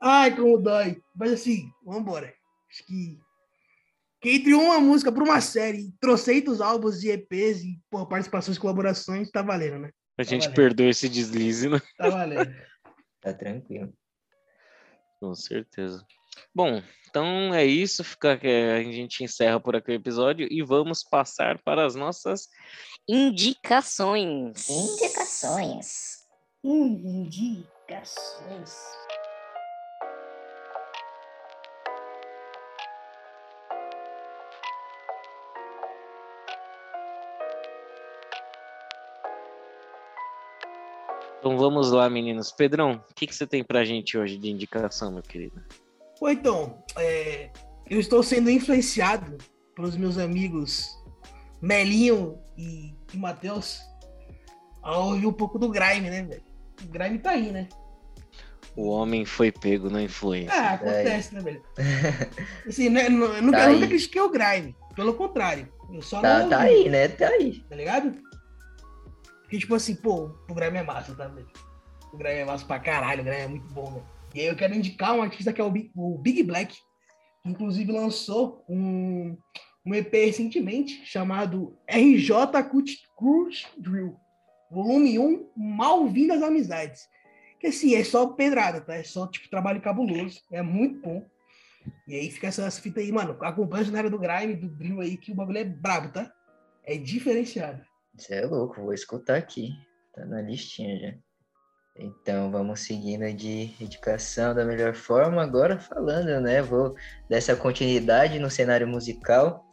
[0.01, 1.01] Ai, como dói.
[1.15, 2.33] Mas assim, vambora.
[2.71, 3.19] Acho que.
[4.21, 8.61] Que entre uma música pra uma série, troceitos álbuns e EPs e pô, participações e
[8.61, 9.91] colaborações, tá valendo, né?
[10.19, 10.57] A gente valendo.
[10.57, 11.81] perdoa esse deslize, né?
[11.99, 12.51] Tá valendo.
[13.21, 13.93] Tá tranquilo.
[15.19, 16.07] Com certeza.
[16.55, 18.05] Bom, então é isso.
[18.05, 22.49] Fica, a gente encerra por aqui o episódio e vamos passar para as nossas
[23.09, 24.69] indicações.
[24.69, 26.27] Indicações.
[26.65, 28.75] Indicações.
[41.39, 42.51] Então vamos lá, meninos.
[42.51, 45.63] Pedrão, o que, que você tem pra gente hoje de indicação, meu querido?
[46.19, 47.51] Pô, então, é,
[47.89, 49.37] eu estou sendo influenciado
[49.75, 50.89] pelos meus amigos
[51.61, 53.81] Melinho e, e Matheus
[54.83, 56.43] a ouvir um pouco do Grime, né, velho?
[56.83, 57.69] O Grime tá aí, né?
[58.75, 60.53] O homem foi pego na influência.
[60.53, 61.63] Ah, acontece, né, velho?
[62.67, 64.77] Assim, né, não- eu nunca, Tá eu nunca critiquei o Grime.
[64.95, 65.69] Pelo contrário.
[65.93, 67.09] Eu só Tá, não tá ouvi, aí, né?
[67.09, 67.61] Tá aí.
[67.69, 68.13] tá ligado?
[69.43, 71.47] Porque, tipo assim, pô, o Grime é massa, tá, velho?
[72.13, 74.16] O Grime é massa pra caralho, o Grime é muito bom, velho.
[74.37, 76.77] E aí eu quero indicar um artista que é o Big, o Big Black,
[77.43, 79.35] que inclusive lançou um,
[79.83, 82.37] um EP recentemente chamado RJ
[83.17, 84.15] Cruise Drill,
[84.71, 87.09] volume 1, Mal-vindas Amizades.
[87.59, 88.97] Que assim, é só pedrada, tá?
[88.97, 90.39] É só, tipo, trabalho cabuloso.
[90.53, 91.25] É muito bom.
[92.07, 93.39] E aí fica essa, essa fita aí, mano.
[93.41, 96.31] Acompanha o cenário do Grime, do Drill aí, que o bagulho é brabo, tá?
[96.85, 97.83] É diferenciado.
[98.15, 99.71] Você é louco, vou escutar aqui.
[100.15, 101.26] Tá na listinha já.
[101.99, 105.43] Então vamos seguindo de indicação da melhor forma.
[105.43, 106.61] Agora falando, né?
[106.61, 106.95] Vou
[107.29, 109.65] dessa continuidade no cenário musical.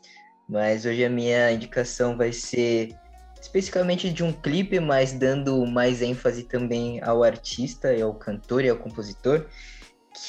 [0.48, 2.96] Mas hoje a minha indicação vai ser
[3.42, 8.70] especificamente de um clipe, mas dando mais ênfase também ao artista, e ao cantor e
[8.70, 9.46] ao compositor.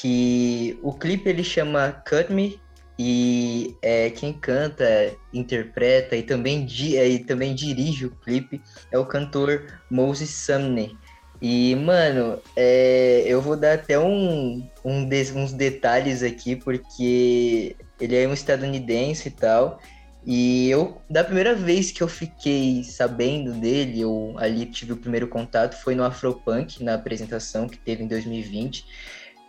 [0.00, 2.60] Que o clipe ele chama Cut Me
[2.98, 4.84] e é, quem canta,
[5.32, 10.96] interpreta e também, é, e também dirige o clipe é o cantor Moses Sumney.
[11.40, 18.16] E, mano, é, eu vou dar até um, um des- uns detalhes aqui, porque ele
[18.16, 19.78] é um estadunidense e tal.
[20.26, 25.28] E eu, da primeira vez que eu fiquei sabendo dele, eu ali tive o primeiro
[25.28, 28.86] contato, foi no Afropunk, na apresentação que teve em 2020.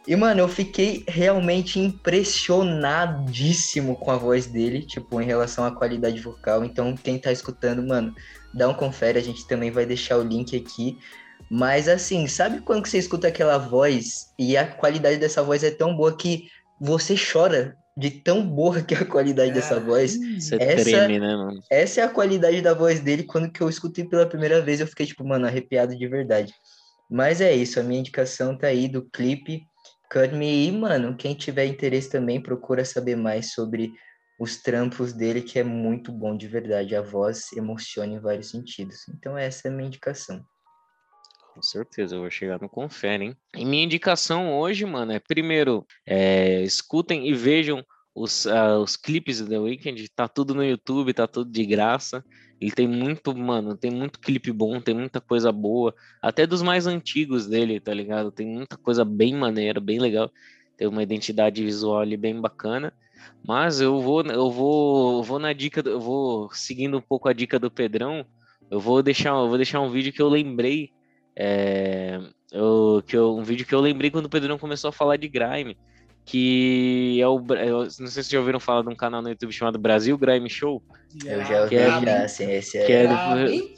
[0.08, 6.20] E, mano, eu fiquei realmente impressionadíssimo com a voz dele, tipo, em relação à qualidade
[6.22, 6.64] vocal.
[6.64, 8.14] Então, quem tá escutando, mano,
[8.54, 10.98] dá um confere, a gente também vai deixar o link aqui.
[11.50, 15.96] Mas assim, sabe quando você escuta aquela voz e a qualidade dessa voz é tão
[15.96, 20.18] boa que você chora de tão boa que é a qualidade dessa voz?
[20.39, 21.62] Você Essa- treme, né, mano?
[21.70, 23.24] Essa é a qualidade da voz dele.
[23.24, 26.54] Quando que eu escutei pela primeira vez, eu fiquei, tipo, mano, arrepiado de verdade.
[27.10, 29.68] Mas é isso, a minha indicação tá aí do clipe
[30.12, 30.68] Cut Me.
[30.68, 33.93] E, mano, quem tiver interesse também, procura saber mais sobre
[34.38, 36.96] os trampos dele, que é muito bom de verdade.
[36.96, 39.08] A voz emociona em vários sentidos.
[39.10, 40.43] Então, essa é a minha indicação.
[41.56, 43.38] Com certeza, eu vou chegar no Confere, hein?
[43.56, 47.82] E minha indicação hoje, mano, é primeiro, é, escutem e vejam
[48.14, 52.26] os, ah, os clipes do The Weeknd, tá tudo no YouTube, tá tudo de graça.
[52.60, 56.88] Ele tem muito, mano, tem muito clipe bom, tem muita coisa boa, até dos mais
[56.88, 58.34] antigos dele, tá ligado?
[58.34, 60.30] Tem muita coisa bem maneira, bem legal.
[60.76, 62.93] Tem uma identidade visual ali bem bacana.
[63.47, 67.58] Mas eu vou, eu vou, vou na dica, eu vou seguindo um pouco a dica
[67.58, 68.26] do Pedrão.
[68.70, 70.91] Eu vou deixar, eu vou deixar um vídeo que eu lembrei
[71.36, 72.20] é,
[72.52, 75.28] eu, que eu, um vídeo que eu lembrei quando o Pedrão começou a falar de
[75.28, 75.78] grime,
[76.26, 79.30] que é o, eu não sei se vocês já ouviram falar de um canal no
[79.30, 80.82] YouTube chamado Brasil Grime Show,
[81.26, 82.86] Eu já ouvi, Que é- já, assim, esse é...
[82.86, 83.76] que é, Ah, do- bem-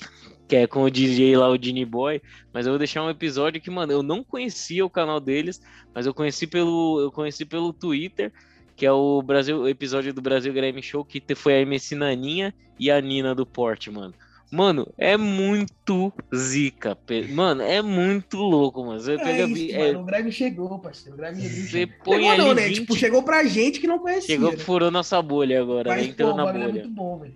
[0.47, 2.22] que é com o DJ lá, o Dini Boy,
[2.53, 5.60] mas eu vou deixar um episódio que, mano, eu não conhecia o canal deles,
[5.93, 8.32] mas eu conheci pelo, eu conheci pelo Twitter,
[8.76, 12.53] que é o Brasil, o episódio do Brasil Grime Show, que foi a MC Naninha
[12.80, 14.14] e a Nina do Porte, mano.
[14.49, 16.97] Mano, é muito zica.
[17.29, 18.99] Mano, é muito louco, mano.
[18.99, 19.43] Você É pega.
[19.47, 20.01] isso, é, mano.
[20.01, 21.17] O Grime chegou, parceiro.
[21.17, 21.95] O Grime você chegou.
[22.05, 22.67] põe Chegou não, né?
[22.67, 24.35] 20, Tipo, chegou pra gente que não conhecia.
[24.35, 24.57] chegou, né?
[24.57, 25.95] furou nossa bolha agora, né?
[25.97, 26.69] Mas, Entrou pô, na é bolha.
[26.69, 27.33] muito bom, velho.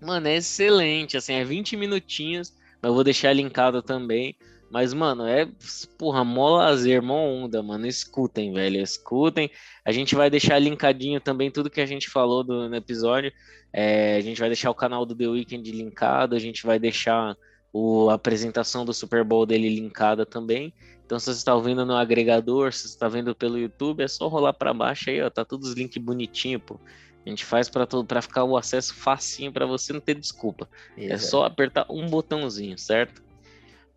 [0.00, 4.36] Mano, é excelente, assim, é 20 minutinhos, mas eu vou deixar linkado também.
[4.74, 5.48] Mas, mano, é,
[5.96, 7.86] porra, mó lazer, mó onda, mano.
[7.86, 9.48] Escutem, velho, escutem.
[9.84, 13.32] A gente vai deixar linkadinho também tudo que a gente falou do, no episódio.
[13.72, 17.36] É, a gente vai deixar o canal do The Weeknd linkado, a gente vai deixar
[17.72, 20.74] o, a apresentação do Super Bowl dele linkada também.
[21.06, 24.26] Então, se você está ouvindo no agregador, se você está vendo pelo YouTube, é só
[24.26, 25.30] rolar para baixo aí, ó.
[25.30, 26.80] Tá todos os links bonitinho, pô.
[27.24, 30.68] A gente faz para todo para ficar o acesso facinho para você não ter desculpa.
[30.96, 31.30] É Exato.
[31.30, 33.22] só apertar um botãozinho, certo?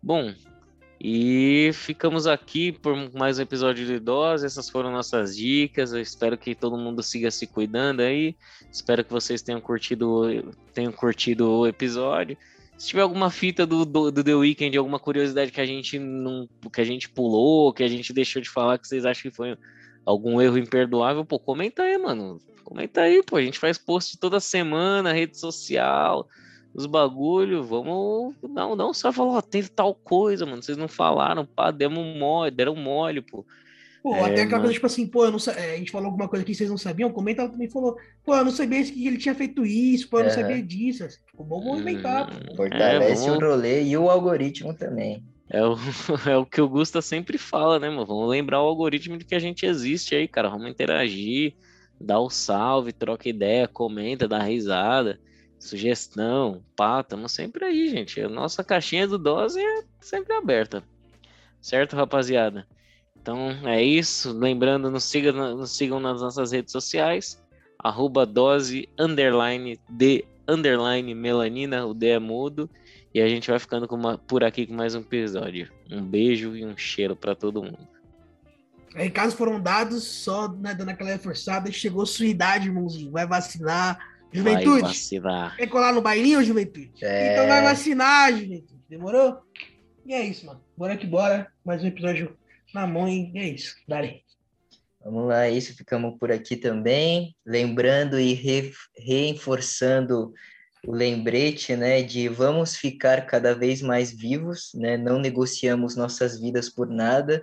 [0.00, 0.32] Bom,
[1.00, 4.44] e ficamos aqui por mais um episódio de Dose.
[4.44, 5.92] Essas foram nossas dicas.
[5.92, 8.34] Eu espero que todo mundo siga se cuidando aí.
[8.70, 12.36] Espero que vocês tenham curtido, tenham curtido o episódio.
[12.76, 16.48] Se tiver alguma fita do, do, do The Weeknd, alguma curiosidade que a gente não,
[16.72, 19.56] que a gente pulou, que a gente deixou de falar, que vocês acham que foi
[20.04, 22.40] algum erro imperdoável, pô, comenta aí, mano.
[22.64, 23.36] Comenta aí, pô.
[23.36, 26.28] A gente faz post toda semana, rede social,
[26.74, 27.64] os bagulho.
[27.64, 28.34] Vamos.
[28.42, 30.62] Não, não só falar, ó, teve tal coisa, mano.
[30.62, 33.46] Vocês não falaram, pá, demos mole, deram mole, pô.
[34.02, 36.06] Pô, É, até aquela coisa, tipo assim, pô, eu não sa- é, a gente falou
[36.06, 39.06] alguma coisa que vocês não sabiam, comenta, ela também falou, pô, eu não sabia que
[39.06, 40.30] ele tinha feito isso, pô, eu não Aham.
[40.30, 41.04] sabia disso.
[41.04, 42.42] Assim, tipo, vamos movimentar, Hum, pô.
[42.54, 43.00] Fortalece É,
[43.30, 45.24] o vamos- rolê e o algoritmo também.
[45.50, 45.74] É o,
[46.30, 48.06] é o que o Gusta sempre fala, né, mano?
[48.06, 50.48] Vamos lembrar o algoritmo de que a gente existe aí, cara.
[50.50, 51.54] Vamos interagir,
[52.00, 55.18] dar o salve, troca ideia, comenta, dá risada,
[55.58, 58.20] sugestão, pá, tamo sempre aí, gente.
[58.20, 60.82] A nossa caixinha do Dose é sempre aberta.
[61.60, 62.66] Certo, rapaziada?
[63.20, 64.32] Então é isso.
[64.32, 67.42] Lembrando, nos, siga, nos sigam nas nossas redes sociais.
[67.78, 72.70] Arroba dose underline de underline melanina, o D é mudo.
[73.14, 75.70] E a gente vai ficando uma- por aqui com mais um episódio.
[75.90, 77.88] Um beijo e um cheiro pra todo mundo.
[78.94, 84.17] Aí, casos foram dados, só né, dando aquela reforçada, chegou sua idade, irmãozinho, vai vacinar.
[84.32, 85.56] Vai Juventude, vacilar.
[85.56, 86.92] quer colar no bailinho, juventude?
[87.02, 87.32] É.
[87.32, 89.38] Então vai vacinar, juventude, demorou?
[90.04, 90.62] E é isso, mano.
[90.76, 92.36] Bora que bora, mais um episódio
[92.74, 94.22] na mão e é isso, dale.
[95.02, 97.34] Vamos lá, é isso, ficamos por aqui também.
[97.46, 100.32] Lembrando e re- reforçando
[100.86, 106.68] o lembrete, né, de vamos ficar cada vez mais vivos, né, não negociamos nossas vidas
[106.68, 107.42] por nada,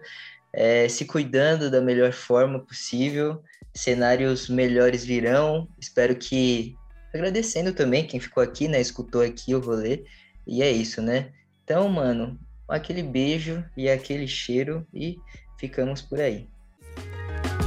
[0.54, 3.42] é, se cuidando da melhor forma possível,
[3.76, 6.76] cenários melhores virão, espero que,
[7.14, 10.06] agradecendo também quem ficou aqui, né, escutou aqui o rolê,
[10.48, 11.32] e é isso, né.
[11.64, 15.18] Então, mano, aquele beijo e aquele cheiro e
[15.60, 16.48] ficamos por aí.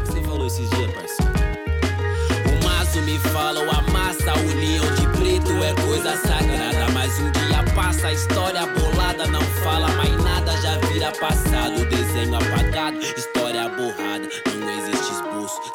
[0.07, 1.33] Você falou esses dias, parceiro.
[2.49, 6.93] O maço me fala, o amassa, a união de preto é coisa sagrada.
[6.93, 11.85] Mas um dia passa, a história bolada não fala mais nada, já vira passado.
[11.89, 12.78] Desenho apagado,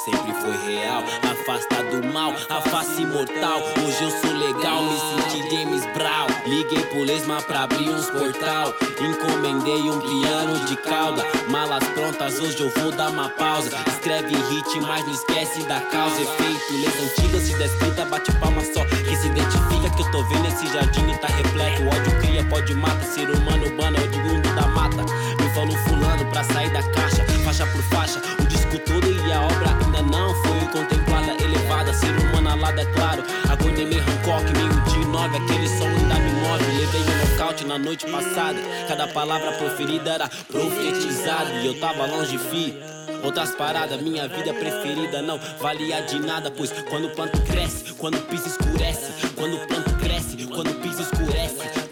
[0.03, 1.03] sempre foi real.
[1.23, 3.59] Afasta do mal, a face imortal.
[3.83, 6.27] Hoje eu sou legal, me senti James Brown.
[6.45, 8.73] Liguei pro Lesma pra abrir uns portal.
[8.99, 11.23] Encomendei um piano de cauda.
[11.49, 13.69] Malas prontas, hoje eu vou dar uma pausa.
[13.87, 16.21] Escreve hit, mas não esquece da causa.
[16.21, 18.83] Efeito, leis antigas, se descrita, bate palma só.
[18.85, 21.83] Que se identifica que eu tô vendo esse jardim e tá repleto.
[21.83, 23.03] O ódio cria, pode mata.
[23.05, 25.03] Ser humano bana, é o mundo da mata.
[25.41, 28.21] Me falou fulano pra sair da caixa, faixa por faixa.
[28.39, 29.82] O disco todo e a obra
[32.73, 33.23] alada, é claro.
[33.49, 35.37] Aguardei meio Hancock, meio de nove.
[35.37, 36.65] Aquele som ainda me move.
[36.77, 38.59] Levei um nocaute na noite passada.
[38.87, 41.51] Cada palavra proferida era profetizada.
[41.61, 42.73] E eu tava longe, fi.
[43.23, 48.17] Outras paradas, minha vida preferida não valia de nada, pois quando o planto cresce, quando
[48.17, 51.82] o piso escurece, quando o planto cresce, quando o piso escurece,